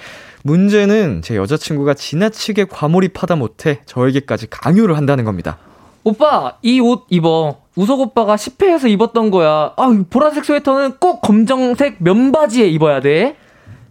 [0.43, 5.57] 문제는 제 여자친구가 지나치게 과몰입하다 못해 저에게까지 강요를 한다는 겁니다.
[6.03, 7.60] 오빠 이 옷 입어.
[7.75, 9.73] 우식 오빠가 10회에서 입었던 거야.
[9.77, 13.37] 아, 이 보라색 스웨터는 꼭 검정색 면바지에 입어야 돼.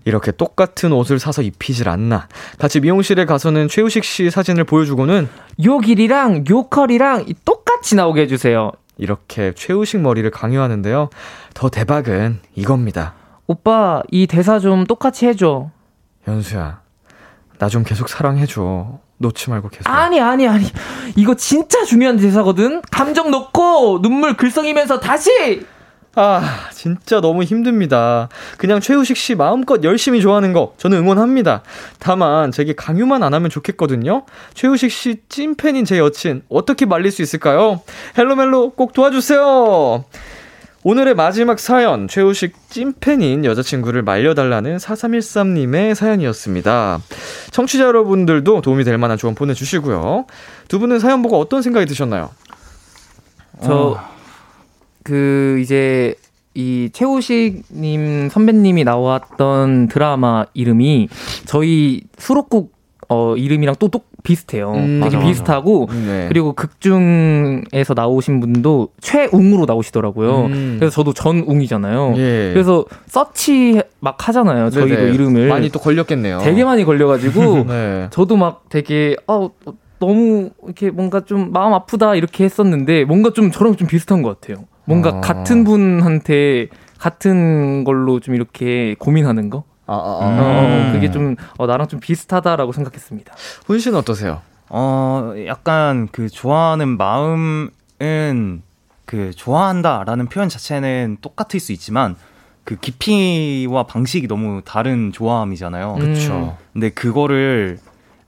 [0.05, 2.28] 이렇게 똑같은 옷을 사서 입히질 않나.
[2.59, 5.28] 같이 미용실에 가서는 최우식 씨 사진을 보여주고는
[5.64, 8.72] 요 길이랑 요 컬이랑 이 똑같이 나오게 해주세요.
[8.99, 11.09] 이렇게 최우식 머리를 강요하는데요.
[11.55, 13.14] 더 대박은 이겁니다.
[13.47, 15.70] 오빠 이 대사 좀 똑같이 해줘.
[16.28, 16.81] 연수야,
[17.59, 18.99] 나 좀 계속 사랑해줘.
[19.21, 19.89] 놓지 말고 계속.
[19.89, 20.66] 아니 아니 아니
[21.14, 22.81] 이거 진짜 중요한 대사거든.
[22.91, 25.66] 감정 넣고 눈물 글썽이면서 다시.
[26.16, 28.29] 아, 진짜 너무 힘듭니다.
[28.59, 31.62] 그냥 최우식 씨 마음껏 열심히 좋아하는 거 저는 응원합니다.
[32.01, 34.25] 다만 제게 강요만 안 하면 좋겠거든요.
[34.55, 37.83] 최우식 씨 찐팬인 제 여친 어떻게 말릴 수 있을까요?
[38.18, 40.05] 헬로멜로 꼭 도와주세요.
[40.83, 47.01] 오늘의 마지막 사연 최우식 찐팬인 여자친구를 말려달라는 4313님의 사연이었습니다.
[47.51, 50.24] 청취자 여러분들도 도움이 될 만한 조언 보내주시고요.
[50.68, 52.31] 두 분은 사연 보고 어떤 생각이 드셨나요?
[53.62, 56.14] 저그 이제
[56.55, 61.09] 이 최우식님 선배님이 나왔던 드라마 이름이
[61.45, 62.80] 저희 수록곡
[63.13, 64.71] 어 이름이랑 또 똑 비슷해요.
[64.71, 65.29] 음, 되게 맞아, 맞아.
[65.29, 66.27] 비슷하고 네.
[66.29, 70.45] 그리고 극중에서 나오신 분도 최웅으로 나오시더라고요.
[70.47, 70.77] 음.
[70.79, 72.15] 그래서 저도 전웅이잖아요.
[72.19, 72.51] 예.
[72.53, 74.71] 그래서 서치 막 하잖아요.
[74.71, 75.15] 저희도 네네.
[75.15, 76.39] 이름을 많이 또 걸렸겠네요.
[76.45, 78.07] 되게 많이 걸려가지고 네.
[78.11, 79.49] 저도 막 되게 아
[79.99, 84.67] 너무 이렇게 뭔가 좀 마음 아프다 이렇게 했었는데 뭔가 좀 저랑 좀 비슷한 것 같아요.
[84.85, 85.21] 뭔가 아.
[85.21, 89.65] 같은 분한테 같은 걸로 좀 이렇게 고민하는 거.
[89.91, 90.93] 아, 아, 어, 아.
[90.93, 93.34] 그게 좀 어, 나랑 좀 비슷하다라고 생각했습니다.
[93.66, 94.41] 훈 씨는 어떠세요?
[94.68, 98.62] 어, 약간 그 좋아하는 마음은
[99.05, 102.14] 그 좋아한다라는 표현 자체는 똑같을 수 있지만
[102.62, 105.95] 그 깊이와 방식이 너무 다른 좋아함이잖아요.
[105.95, 105.99] 음.
[105.99, 106.57] 그쵸.
[106.72, 107.80] 근데 그거를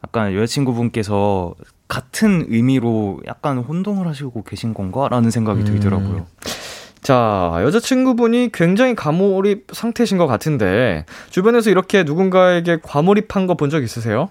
[0.05, 1.55] 약간 여자친구분께서
[1.87, 5.65] 같은 의미로 약간 혼동을 하시고 계신 건가라는 생각이 음.
[5.67, 6.27] 들더라고요.
[7.03, 14.29] 자, 여자친구분이 굉장히 과몰입 상태신 것 같은데, 주변에서 이렇게 누군가에게 과몰입한 거 본 적 있으세요?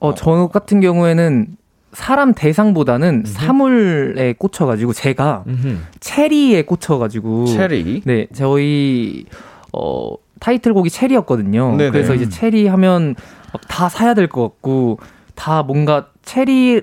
[0.00, 1.46] 어, 저 같은 경우에는
[1.92, 5.76] 사람 대상보다는 사물에 꽂혀가지고 제가 음흠.
[6.00, 8.02] 체리에 꽂혀가지고 체리.
[8.04, 9.24] 네 저희
[9.72, 11.76] 어 타이틀곡이 체리였거든요.
[11.76, 11.90] 네네.
[11.90, 13.14] 그래서 이제 체리 하면
[13.52, 14.98] 막다 사야 될 것 같고
[15.34, 16.82] 다 뭔가 체리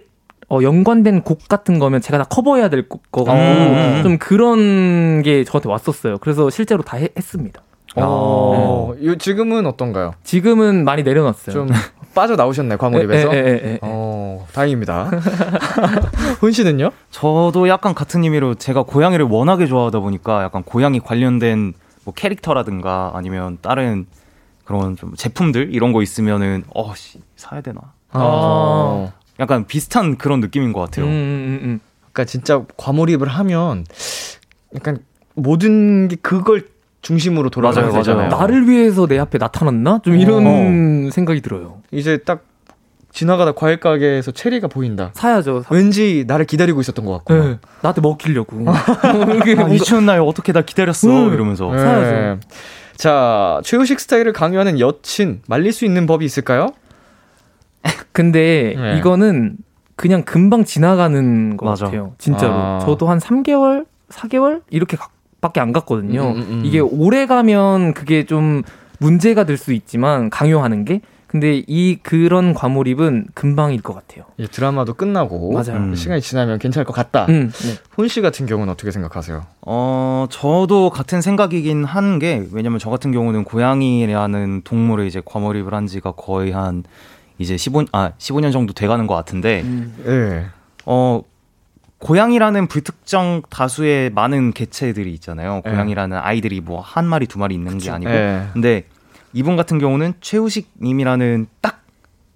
[0.49, 3.99] 어, 연관된 곡 같은 거면 제가 다 커버해야 될것 같고 음.
[4.03, 6.17] 좀 그런 게 저한테 왔었어요.
[6.19, 7.61] 그래서 실제로 다 해- 했습니다.
[7.97, 10.13] 어, 요 지금은 어떤가요?
[10.23, 11.53] 지금은 많이 내려놨어요.
[11.53, 11.69] 좀
[12.13, 13.33] 빠져 나오셨나요 과몰입에서?
[13.33, 13.79] 예, 예, 예, 예.
[13.81, 15.05] 어, 다행입니다.
[16.39, 16.91] 훈 씨는요?
[17.11, 21.73] 저도 약간 같은 의미로 제가 고양이를 워낙에 좋아하다 보니까 약간 고양이 관련된
[22.03, 24.05] 뭐 캐릭터라든가 아니면 다른
[24.65, 27.79] 그런 좀 제품들 이런 거 있으면은 어씨 사야 되나?
[28.13, 29.11] 어.
[29.39, 31.05] 약간 비슷한 그런 느낌인 것 같아요.
[31.05, 31.79] 음, 음, 음.
[32.11, 33.85] 그러니까 진짜 과몰입을 하면
[34.75, 34.99] 약간
[35.35, 36.63] 모든 게 그걸
[37.01, 38.15] 중심으로 맞아요, 되잖아요.
[38.29, 38.29] 맞아요.
[38.29, 39.99] 나를 위해서 내 앞에 나타났나?
[40.03, 41.81] 좀 이런 생각이 들어요.
[41.91, 42.43] 이제 딱
[43.11, 45.11] 지나가다 과일 가게에서 체리가 보인다.
[45.13, 45.61] 사야죠.
[45.61, 47.33] 사- 왠지 나를 기다리고 있었던 것 같고.
[47.33, 48.65] 네, 나한테 먹히려고.
[48.67, 48.73] 아,
[49.71, 51.33] 이 추운 날 어떻게 나 기다렸어 음.
[51.33, 51.79] 이러면서 네.
[51.79, 52.39] 사야죠.
[52.97, 56.73] 자, 최우식 스타일을 강요하는 여친 말릴 수 있는 법이 있을까요?
[58.11, 58.97] 근데 네.
[58.97, 59.57] 이거는
[59.95, 61.85] 그냥 금방 지나가는 것 맞아.
[61.85, 62.13] 같아요.
[62.17, 62.53] 진짜로.
[62.53, 62.79] 아.
[62.79, 65.09] 저도 한 3개월, 4개월 이렇게 가-
[65.41, 66.21] 밖에 안 갔거든요.
[66.31, 66.61] 음, 음, 음.
[66.65, 68.63] 이게 오래 가면 그게 좀
[68.99, 74.23] 문제가 될 수 있지만 강요하는 게 근데 이 그런 과몰입은 금방일 것 같아요.
[74.37, 75.81] 이 드라마도 끝나고 맞아요.
[75.81, 75.95] 음.
[75.95, 77.25] 시간이 지나면 괜찮을 것 같다.
[77.27, 77.73] 음, 네.
[77.91, 79.43] 훈씨 같은 경우는 어떻게 생각하세요?
[79.61, 85.87] 어 저도 같은 생각이긴 한 게 왜냐면 저 같은 경우는 고양이라는 동물에 이제 과몰입을 한
[85.87, 86.83] 지가 거의 한
[87.37, 89.95] 이제 15, 아, 15년 정도 돼가는 것 같은데 음.
[90.07, 90.45] 예.
[90.85, 91.21] 어
[91.99, 95.61] 고양이라는 불특정 다수의 많은 개체들이 있잖아요.
[95.65, 95.71] 네.
[95.71, 98.11] 고양이라는 아이들이 뭐 한 마리 두 마리 있는 게 아니고.
[98.11, 98.47] 예.
[98.53, 98.85] 근데
[99.33, 101.81] 이분 같은 경우는 최우식님이라는 딱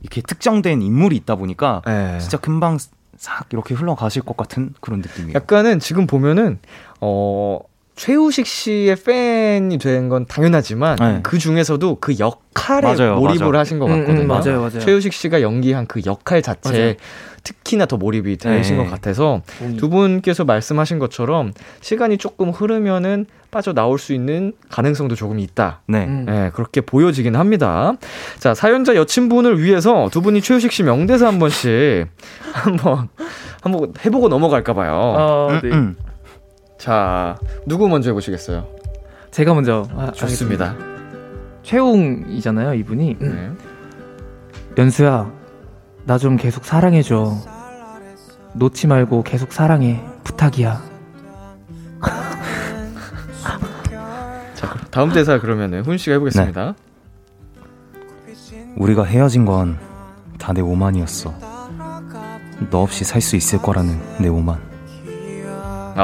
[0.02, 2.18] 이렇게 특정된 인물이 있다 보니까 예.
[2.20, 2.78] 진짜 금방
[3.18, 5.34] 싹 이렇게 흘러가실 것 같은 그런 느낌이에요.
[5.36, 6.60] 약간은 지금 보면은
[7.02, 7.60] 어
[8.00, 11.20] 최우식 씨의 팬이 된 건 당연하지만 네.
[11.22, 13.60] 그 중에서도 그 역할에 맞아요, 몰입을 맞아요.
[13.60, 14.28] 하신 것 음, 음, 같거든요.
[14.28, 14.80] 맞아요, 맞아요.
[14.80, 16.94] 최우식 씨가 연기한 그 역할 자체에 맞아요.
[17.44, 18.84] 특히나 더 몰입이 되신 네.
[18.84, 19.76] 것 같아서 동의.
[19.76, 25.82] 두 분께서 말씀하신 것처럼 시간이 조금 흐르면은 빠져 나올 수 있는 가능성도 조금 있다.
[25.88, 26.06] 네.
[26.06, 26.26] 음.
[26.26, 27.94] 네, 그렇게 보여지긴 합니다.
[28.40, 32.08] 자, 사연자 여친분을 위해서 두 분이 최우식 씨 명대사 한 번씩
[32.54, 33.10] 한번
[33.62, 34.94] 한번 해보고 넘어갈까 봐요.
[34.96, 36.09] 어, 음, 네.
[36.80, 36.82] 음.
[36.82, 38.66] 자, 누구 먼저 해보시겠어요?
[39.32, 40.72] 제가 먼저 아, 좋습니다.
[40.72, 41.00] 알겠습니다.
[41.64, 43.18] 최웅이잖아요, 이분이.
[43.20, 43.52] 네.
[44.78, 45.30] 연수야,
[46.06, 47.36] 나 좀 계속 사랑해줘.
[48.54, 50.02] 놓지 말고 계속 사랑해.
[50.24, 50.82] 부탁이야.
[54.56, 56.74] 자, 그럼 다음 대사 그러면은 훈 씨가 해보겠습니다.
[58.78, 59.78] 우리가 헤어진 건
[60.40, 61.34] 다 내 오만이었어.
[62.72, 64.58] 너 없이 살 수 있을 거라는 내 오만.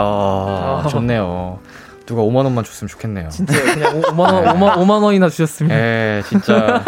[0.02, 1.60] 아, 좋네요.
[2.06, 3.30] 누가 5만 원만 줬으면 좋겠네요.
[3.30, 5.72] 진짜 그냥 5 만 원, 5만, 5만 원이나 주셨으면.
[5.72, 6.84] 에, 진짜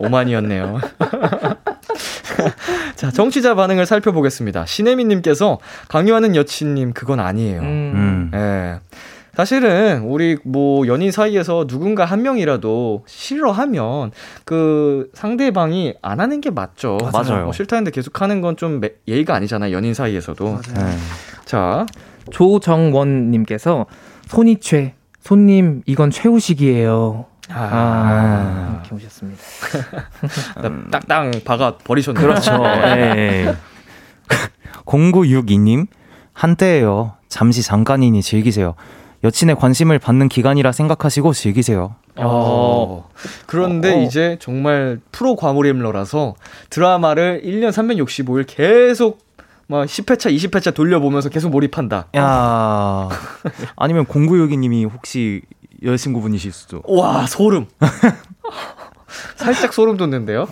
[0.00, 0.80] 5만이었네요.
[2.96, 4.66] 자, 정치자 반응을 살펴보겠습니다.
[4.66, 7.60] 신혜민님께서 강요하는 여친님 그건 아니에요.
[7.60, 7.92] 음.
[7.94, 8.30] 음.
[8.34, 8.80] 예.
[9.34, 14.10] 사실은 우리 뭐 연인 사이에서 누군가 한 명이라도 싫어하면
[14.44, 16.98] 그 상대방이 안 하는 게 맞죠.
[17.12, 17.44] 맞아요.
[17.44, 19.72] 뭐 싫다는데 계속 하는 건 좀 예의가 아니잖아요.
[19.74, 20.60] 연인 사이에서도.
[20.74, 20.96] 네.
[21.46, 21.86] 자,
[22.30, 23.86] 조정원님께서
[24.28, 24.94] 손이 최.
[25.20, 27.26] 손님, 이건 최우식이에요.
[27.50, 29.42] 아, 아, 이렇게 오셨습니다.
[30.62, 32.26] 나 딱땅 박아 버리셨네요.
[32.26, 32.52] 그렇죠.
[32.64, 33.54] 예.
[34.86, 35.86] 0962님,
[36.32, 37.14] 한때예요.
[37.28, 38.74] 잠시 잠깐이니 즐기세요.
[39.22, 41.96] 여친의 관심을 받는 기간이라 생각하시고 즐기세요.
[42.16, 43.08] 어.
[43.46, 44.02] 그런데 어.
[44.02, 46.34] 이제 정말 프로 과몰입러라서
[46.70, 49.18] 드라마를 1년 365일 계속
[49.70, 52.08] 막 10회차, 20회차 돌려보면서 계속 몰입한다.
[52.16, 53.08] 야
[53.76, 55.42] 아니면 0962님이 혹시
[55.84, 56.82] 여자친구분이실 수도.
[56.88, 57.66] 와, 소름.
[59.36, 60.48] 살짝 소름 돋는데요.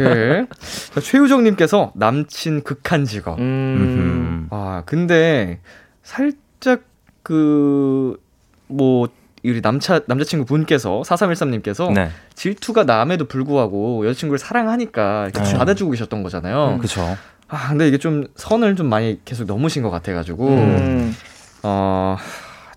[0.00, 0.46] 예.
[0.92, 3.38] 자, 최유정님께서 남친 극한 직업.
[3.38, 3.42] 음.
[3.44, 4.46] 음.
[4.50, 5.60] 아, 근데
[6.02, 6.82] 살짝
[7.22, 8.20] 그,
[8.66, 9.08] 뭐,
[9.44, 12.10] 우리 남차, 남자친구 분께서, 4313님께서 네.
[12.34, 15.58] 질투가 남에도 불구하고 여자친구를 사랑하니까 이렇게 네.
[15.58, 16.78] 받아주고 계셨던 거잖아요.
[16.80, 17.16] 그쵸.
[17.54, 21.14] 아, 근데 이게 좀 선을 좀 많이 계속 넘으신 것 같아가지고, 음.
[21.62, 22.16] 어,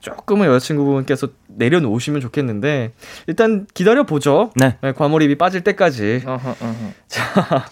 [0.06, 2.94] 조금은 여자친구분께서 내려놓으시면 좋겠는데,
[3.28, 4.52] 일단 기다려 보죠.
[4.56, 4.78] 네.
[4.96, 6.24] 과몰입이 빠질 때까지.
[6.26, 6.76] 어허, 어허.
[7.08, 7.66] 자,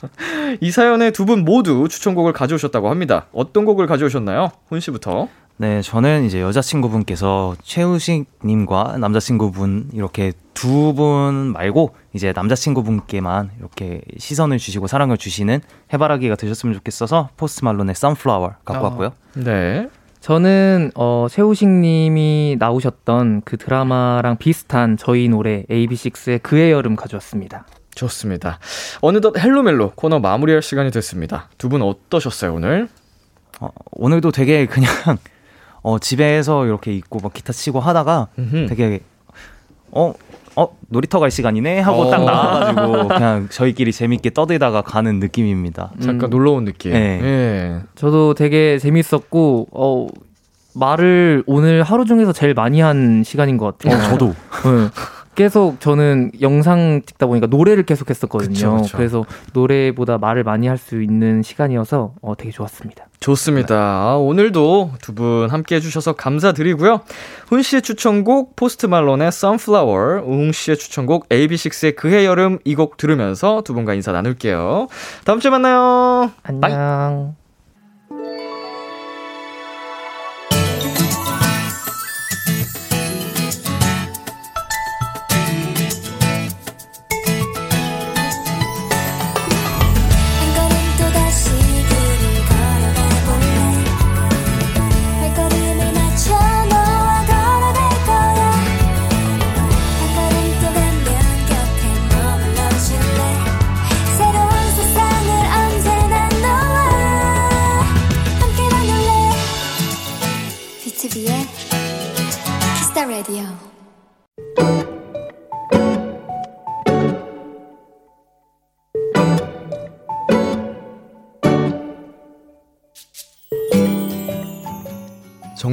[0.59, 3.27] 이 사연에 두 분 모두 추천곡을 가져오셨다고 합니다.
[3.33, 4.51] 어떤 곡을 가져오셨나요?
[4.67, 5.29] 훈 씨부터.
[5.57, 14.87] 네, 저는 이제 여자친구분께서 최우식님과 남자친구분 이렇게 두 분 말고 이제 남자친구분께만 이렇게 시선을 주시고
[14.87, 15.61] 사랑을 주시는
[15.93, 18.89] 해바라기가 되셨으면 좋겠어서 Post Malone의 Sunflower 갖고 어.
[18.89, 19.13] 왔고요.
[19.35, 19.87] 네.
[20.23, 27.67] 저는 어 최우식 님이 나오셨던 그 드라마랑 비슷한 저희 노래 AB6IX의 그해 여름 가져왔습니다.
[27.95, 28.57] 좋습니다.
[29.01, 31.49] 어느덧 Hello Mellow 코너 마무리할 시간이 됐습니다.
[31.57, 32.87] 두 분 어떠셨어요, 오늘?
[33.59, 34.89] 어, 오늘도 되게 그냥
[35.83, 38.67] 어, 집에서 이렇게 있고 막 기타 치고 하다가 음흠.
[38.69, 39.01] 되게
[39.91, 40.13] 어,
[40.55, 42.11] 어, 놀이터 갈 시간이네 하고 어.
[42.11, 45.91] 딱 나와가지고 그냥 저희끼리 재밌게 떠들다가 가는 느낌입니다.
[45.99, 46.31] 잠깐 음.
[46.31, 46.93] 놀러 온 느낌.
[46.93, 47.19] 네.
[47.21, 47.79] 예.
[47.95, 50.07] 저도 되게 재밌었고 어
[50.75, 53.97] 말을 오늘 하루 중에서 제일 많이 한 시간인 것 같아요.
[53.97, 54.27] 어, 저도.
[54.27, 54.89] 네.
[55.35, 58.53] 계속 저는 영상 찍다 보니까 노래를 계속 했었거든요.
[58.53, 58.97] 그쵸, 그쵸.
[58.97, 63.05] 래서 노래보다 말을 많이 할 수 있는 시간이어서 어, 되게 좋았습니다.
[63.19, 63.75] 좋습니다.
[63.77, 67.01] 아, 오늘도 두 분 함께 해주셔서 감사드리고요.
[67.47, 73.61] 훈 씨의 추천곡 Post Malone의 Sunflower, 우웅 씨의 추천곡 AB6IX의 그해 여름 이 곡 들으면서
[73.63, 74.87] 두 분과 인사 나눌게요.
[75.25, 76.31] 다음 주에 만나요.
[76.43, 76.73] Bye.
[76.73, 76.79] 안녕.
[76.79, 77.42] 한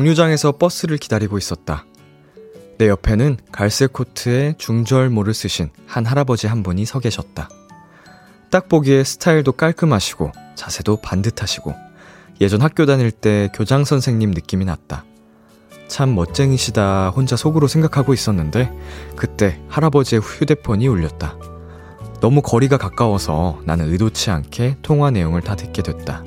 [0.01, 1.85] 정류장에서 버스를 기다리고 있었다.
[2.79, 7.51] 내 옆에는 갈색 코트에 중절모를 쓰신 한 할아버지 한 분이 서 계셨다.
[8.51, 11.75] 딱 보기에 스타일도 깔끔하시고 자세도 반듯하시고
[12.41, 15.05] 예전 학교 다닐 때 교장 선생님 느낌이 났다.
[15.89, 18.73] 참 멋쟁이시다 혼자 속으로 생각하고 있었는데
[19.17, 21.37] 그때 할아버지의 휴대폰이 울렸다.
[22.21, 26.25] 너무 거리가 가까워서 나는 의도치 않게 통화 내용을 다 듣게 됐다.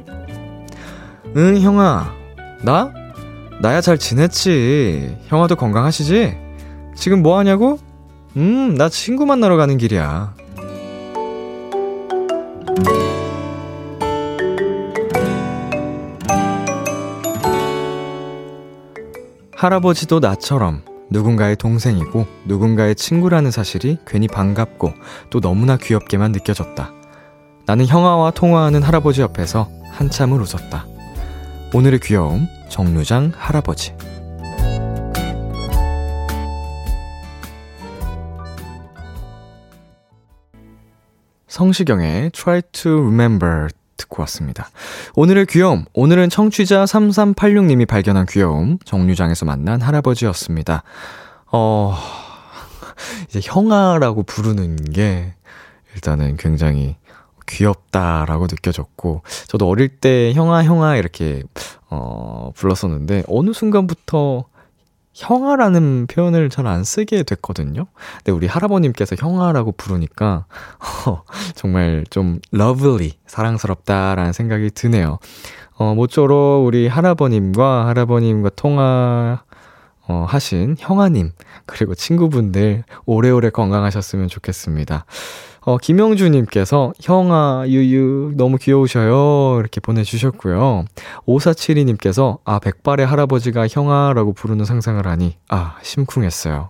[1.35, 2.13] 응, 형아.
[2.61, 3.02] 나?
[3.63, 5.17] 나야 잘 지냈지.
[5.27, 6.35] 형아도 건강하시지?
[6.97, 7.79] 지금 뭐 하냐고?
[8.35, 10.33] 음, 나 친구 만나러 가는 길이야.
[19.55, 24.91] 할아버지도 나처럼 누군가의 동생이고 누군가의 친구라는 사실이 괜히 반갑고
[25.29, 26.91] 또 너무나 귀엽게만 느껴졌다.
[27.65, 30.92] 나는 형아와 통화하는 할아버지 옆에서 한참을 웃었다.
[31.75, 33.95] 오늘의 귀여움, 정류장 할아버지.
[41.47, 44.69] 성시경의 Try to Remember 듣고 왔습니다.
[45.15, 50.83] 오늘의 귀여움, 오늘은 청취자 3386님이 발견한 귀여움, 정류장에서 만난 할아버지였습니다.
[51.51, 51.97] 어,
[53.29, 55.33] 이제 형아라고 부르는 게
[55.95, 56.97] 일단은 굉장히
[57.47, 61.43] 귀엽다라고 느껴졌고, 저도 어릴 때 형아, 형아 이렇게,
[61.89, 64.45] 어, 불렀었는데, 어느 순간부터
[65.13, 67.85] 형아라는 표현을 잘 안 쓰게 됐거든요.
[68.17, 70.45] 근데 우리 할아버님께서 형아라고 부르니까,
[71.07, 71.23] 어,
[71.55, 75.19] 정말 좀 lovely, 사랑스럽다라는 생각이 드네요.
[75.75, 79.43] 어, 모쪼록 우리 할아버님과 할아버님과 통화,
[80.07, 81.31] 어, 하신 형아님,
[81.65, 85.05] 그리고 친구분들 오래오래 건강하셨으면 좋겠습니다.
[85.65, 89.59] 어, 김영주님께서 형아, 유유, 너무 귀여우셔요.
[89.59, 90.83] 이렇게 보내주셨고요.
[91.25, 96.69] 5472님께서, 아, 백발의 할아버지가 형아라고 부르는 상상을 하니, 아, 심쿵했어요.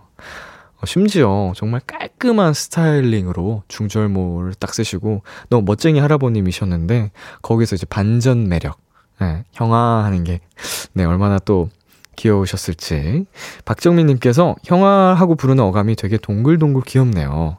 [0.76, 7.10] 어, 심지어 정말 깔끔한 스타일링으로 중절모를 딱 쓰시고, 너무 멋쟁이 할아버님이셨는데,
[7.42, 8.78] 거기서 이제 반전 매력,
[9.20, 10.38] 네, 형아 하는 게,
[10.92, 11.68] 네, 얼마나 또
[12.14, 13.26] 귀여우셨을지.
[13.64, 17.58] 박정민님께서 형아하고 부르는 어감이 되게 동글동글 귀엽네요.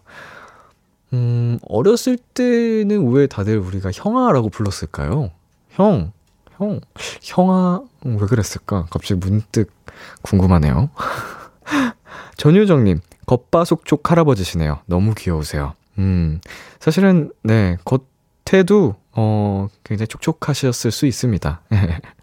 [1.14, 5.32] 음, 어렸을 때는 왜 다들 우리가 형아라고 불렀을까요?
[5.70, 6.12] 형,
[6.58, 6.80] 형,
[7.22, 8.88] 형아, 음, 왜 그랬을까?
[8.90, 9.72] 갑자기 문득
[10.22, 10.90] 궁금하네요.
[12.38, 14.80] 전유정님, 겉바속촉 할아버지시네요.
[14.86, 15.74] 너무 귀여우세요.
[15.98, 16.42] 음,
[16.80, 21.62] 사실은, 네, 겉에도, 어, 굉장히 촉촉하셨을 수 있습니다.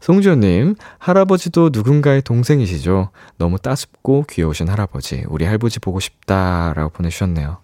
[0.00, 3.10] 송지호님, 할아버지도 누군가의 동생이시죠?
[3.38, 5.24] 너무 따숩고 귀여우신 할아버지.
[5.28, 6.72] 우리 할아버지 보고 싶다.
[6.76, 7.58] 라고 보내주셨네요.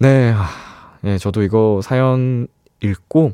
[0.00, 0.48] 네, 아,
[1.02, 2.46] 예, 저도 이거 사연
[2.80, 3.32] 읽고,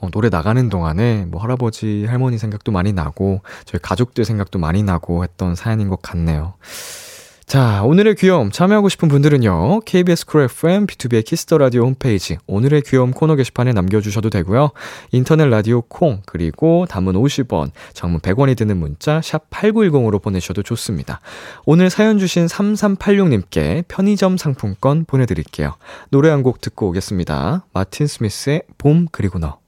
[0.00, 5.22] 어, 노래 나가는 동안에 뭐 할아버지, 할머니 생각도 많이 나고, 저희 가족들 생각도 많이 나고
[5.22, 6.54] 했던 사연인 것 같네요.
[7.46, 9.80] 자, 오늘의 귀여움 참여하고 싶은 분들은요.
[9.80, 14.70] KBS 쿨 FM B2B의 키스터 라디오 홈페이지 오늘의 귀여움 코너 게시판에 남겨 주셔도 되고요.
[15.12, 21.20] 인터넷 라디오 콩 그리고 단문 50원, 장문 100원이 드는 문자 샵 8910으로 보내셔도 좋습니다.
[21.66, 25.74] 오늘 사연 주신 3386님께 편의점 상품권 보내 드릴게요.
[26.10, 27.66] 노래 한 곡 듣고 오겠습니다.
[27.72, 29.63] 마틴 스미스의 봄 그리고 너.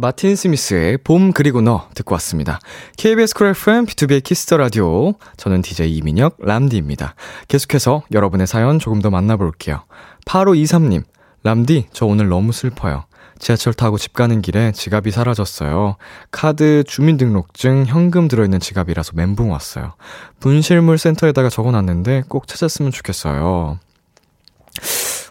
[0.00, 2.60] 마틴 스미스의 봄 그리고 너 듣고 왔습니다.
[2.96, 5.14] KBS 쿨 FM B2B의 키스터 라디오.
[5.36, 7.16] 저는 DJ 이민혁 람디입니다.
[7.48, 9.82] 계속해서 여러분의 사연 조금 더 만나볼게요.
[10.24, 11.02] 8523님,
[11.42, 13.06] 람디, 저 오늘 너무 슬퍼요.
[13.40, 15.96] 지하철 타고 집 가는 길에 지갑이 사라졌어요.
[16.30, 19.94] 카드, 주민등록증, 현금 들어있는 지갑이라서 멘붕 왔어요.
[20.38, 23.80] 분실물 센터에다가 적어놨는데 꼭 찾았으면 좋겠어요.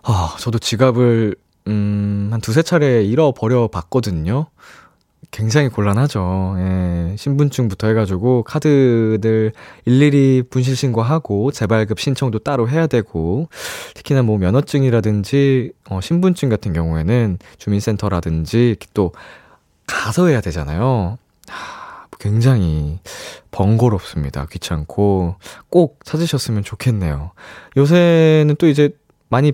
[0.03, 1.37] 아, 저도 지갑을
[1.67, 4.47] 음, 한 두세 차례 잃어버려 봤거든요.
[5.31, 6.55] 굉장히 곤란하죠.
[6.57, 9.51] 예, 신분증부터 해가지고 카드들
[9.85, 13.49] 일일이 분실 신고하고 재발급 신청도 따로 해야 되고
[13.93, 19.11] 특히나 뭐 면허증이라든지 어, 신분증 같은 경우에는 주민센터라든지 또
[19.85, 21.17] 가서 해야 되잖아요.
[21.49, 22.99] 하, 굉장히
[23.51, 24.45] 번거롭습니다.
[24.49, 25.35] 귀찮고
[25.69, 27.31] 꼭 찾으셨으면 좋겠네요.
[27.75, 28.89] 요새는 또 이제
[29.29, 29.51] 많이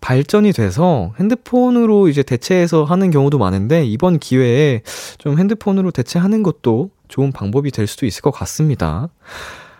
[0.00, 4.82] 발전이 돼서 핸드폰으로 이제 대체해서 하는 경우도 많은데 이번 기회에
[5.18, 9.08] 좀 핸드폰으로 대체하는 것도 좋은 방법이 될 수도 있을 것 같습니다.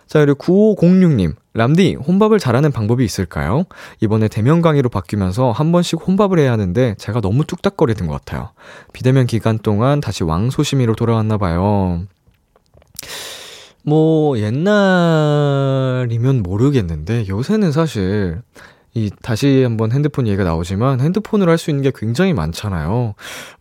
[0.06, 1.34] 자, 그리고 9506님.
[1.52, 3.64] 람디, 혼밥을 잘하는 방법이 있을까요?
[4.00, 8.50] 이번에 대면 강의로 바뀌면서 한 번씩 혼밥을 해야 하는데 제가 너무 뚝딱거리는 것 같아요.
[8.92, 12.04] 비대면 기간 동안 다시 왕소심이로 돌아왔나 봐요.
[13.82, 18.40] 뭐, 옛날이면 모르겠는데 요새는 사실
[18.98, 23.14] 이 다시 한번 핸드폰 얘기가 나오지만 핸드폰으로 할 수 있는 게 굉장히 많잖아요.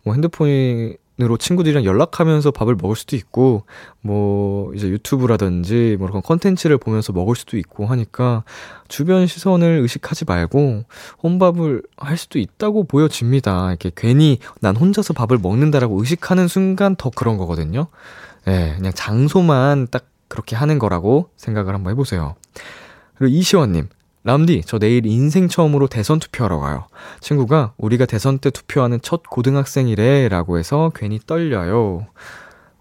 [0.04, 3.64] 뭐 핸드폰으로 친구들이랑 연락하면서 밥을 먹을 수도 있고
[4.00, 8.44] 뭐 이제 유튜브라든지 뭐 그런 컨텐츠를 보면서 먹을 수도 있고 하니까
[8.88, 10.84] 주변 시선을 의식하지 말고
[11.22, 13.68] 혼밥을 할 수도 있다고 보여집니다.
[13.68, 17.88] 이렇게 괜히 난 혼자서 밥을 먹는다라고 의식하는 순간 더 그런 거거든요.
[18.46, 22.34] 예, 네, 그냥 장소만 딱 그렇게 하는 거라고 생각을 한번 해보세요.
[23.16, 23.88] 그리고 이시원님,
[24.28, 26.86] 람디, 저 내일 인생 처음으로 대선 투표하러 가요.
[27.20, 32.06] 친구가 우리가 대선 때 투표하는 첫 고등학생이래 라고 해서 괜히 떨려요.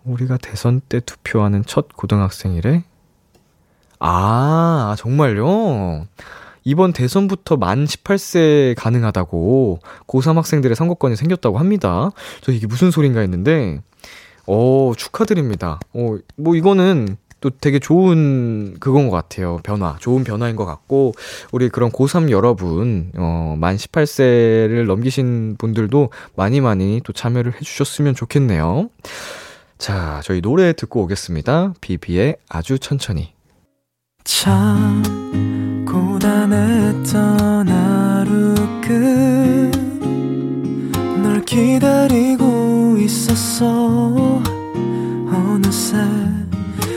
[0.04, 2.84] 우리가 대선 때 투표하는 첫 고등학생이래?
[4.00, 6.08] 아, 정말요?
[6.66, 12.12] 이번 대선부터 만 18세 가능하다고 고3 학생들의 선거권이 생겼다고 합니다.
[12.42, 13.82] 저 이게 무슨 소린가 했는데,
[14.48, 15.80] 어, 축하드립니다.
[15.94, 19.60] 어, 뭐 이거는 또 되게 좋은 그건 것 같아요.
[19.64, 19.96] 변화.
[20.00, 21.14] 좋은 변화인 것 같고,
[21.52, 28.90] 우리 그런 고3 여러분, 어, 만 18세를 넘기신 분들도 많이 많이 또 참여를 해주셨으면 좋겠네요.
[29.78, 31.74] 자, 저희 노래 듣고 오겠습니다.
[31.82, 33.34] 비비의 아주 천천히.
[34.24, 35.04] 참,
[35.88, 38.56] 고단했던 하루
[41.22, 44.42] 끝널 기다리고 있었어.
[45.30, 45.98] 어느새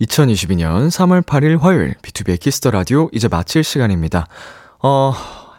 [0.00, 4.28] 2022년 3월 8일 화요일 B2B의 키스터 라디오 이제 마칠 시간입니다.
[4.80, 5.12] 어,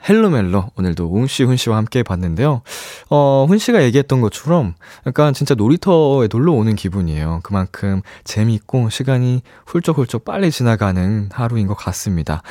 [0.07, 2.61] Hello Mellow 오늘도 웅씨 훈씨와 함께 봤는데요.
[3.09, 4.75] 어, 훈씨가 얘기했던 것처럼
[5.05, 7.41] 약간 진짜 놀이터에 놀러 오는 기분이에요.
[7.43, 12.41] 그만큼 재미있고 시간이 훌쩍훌쩍 빨리 지나가는 하루인 것 같습니다.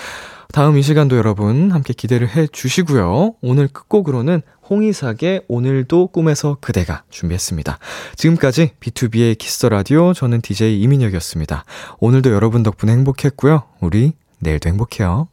[0.53, 3.35] 다음 이 시간도 여러분 함께 기대를 해 주시고요.
[3.43, 7.79] 오늘 끝곡으로는 홍이삭의 오늘도 꿈에서 그대가 준비했습니다.
[8.17, 11.65] 지금까지 B2B의 키스터 라디오 저는 DJ 이민혁이었습니다.
[12.01, 13.65] 오늘도 여러분 덕분에 행복했고요.
[13.81, 15.29] 우리 내일도 행복해요.